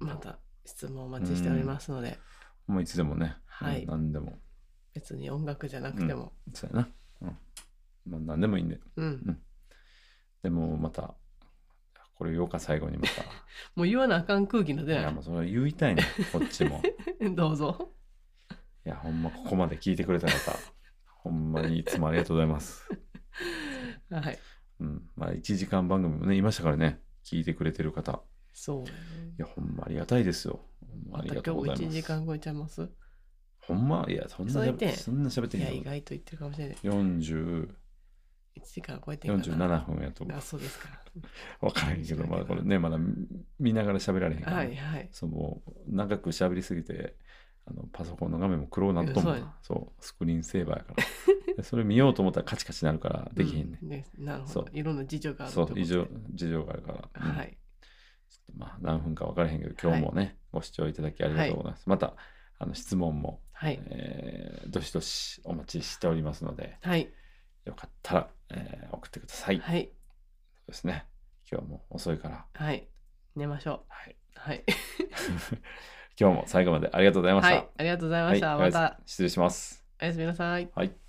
[0.00, 2.18] また質問お待ちしておりますので、
[2.66, 4.38] もういつでもね、はいうん何でも。
[4.94, 6.88] 別に音楽じゃなくてもそうやな。
[7.22, 7.38] うん。
[8.06, 8.78] まあ、何でもいいんで。
[8.96, 9.38] うん、
[10.42, 11.14] でも、また、
[12.14, 13.22] これ言おうか、最後にまた。
[13.74, 16.02] もう言わなあかん空気の出いや、ないもうそれ言いたいね、
[16.32, 16.82] こっちも。
[17.34, 17.94] どうぞ
[18.84, 20.58] いや、ほんま、ここまで聞いてくれた方、
[21.06, 22.88] ほんまにいつもありがとうございます。
[24.10, 24.38] はい
[24.80, 25.10] うん。
[25.16, 28.22] まあ、1時間番組もね、いましたからね、聞いてくれてる方。
[28.52, 28.90] そうい
[29.38, 30.60] や、ほんまありがたいですよ。
[30.80, 31.82] ほんまありまたがとうございます。
[31.82, 32.90] 今日1時間超えちゃいます？
[33.60, 34.90] ほんまいや、そんなそう言って。
[34.90, 35.70] んそんな喋っていや。
[35.70, 36.76] 意外と言ってるかもしれない。
[36.82, 37.68] 40
[38.54, 40.36] 1時間超えてんかな47分やと思う。
[40.36, 40.88] あそうですか。
[41.60, 42.98] 分からへんけど、まあこれね、まだ
[43.58, 45.08] 見ながら喋られへんから、はいはい。
[45.12, 47.16] そうもう長く喋りすぎて、
[47.64, 51.04] あのパソコンの画面も黒なっともいやそうスクリーンセーバーやから。
[51.56, 53.78] でそれ見ようと思ったらカチカチになるからできへんね。
[53.82, 54.64] うんねなるほそう。
[54.64, 57.08] どいろんな事情があるってこと異常、事情があるから。
[57.14, 57.36] うん。
[57.36, 57.58] はい
[58.56, 61.88] まあ何分か分からへんけど、今日もね、ご視聴いただきありがとうございます。
[61.88, 62.14] また、
[62.58, 67.08] あの質問も、はいえーどしどしお待ちしておりますので、はい
[67.64, 69.58] よかったら、えー送ってください。
[69.58, 69.90] はい
[70.64, 71.06] そうですね。
[71.50, 72.46] 今日はもう遅いから。
[72.52, 72.88] はい
[73.36, 74.16] 寝ましょはい。
[74.36, 74.64] うはい
[76.18, 77.54] 今日も最後までありがとうございました。
[77.54, 79.84] はいありがとうございました、はいまた失礼します。
[80.00, 81.01] おやすみなさいはい。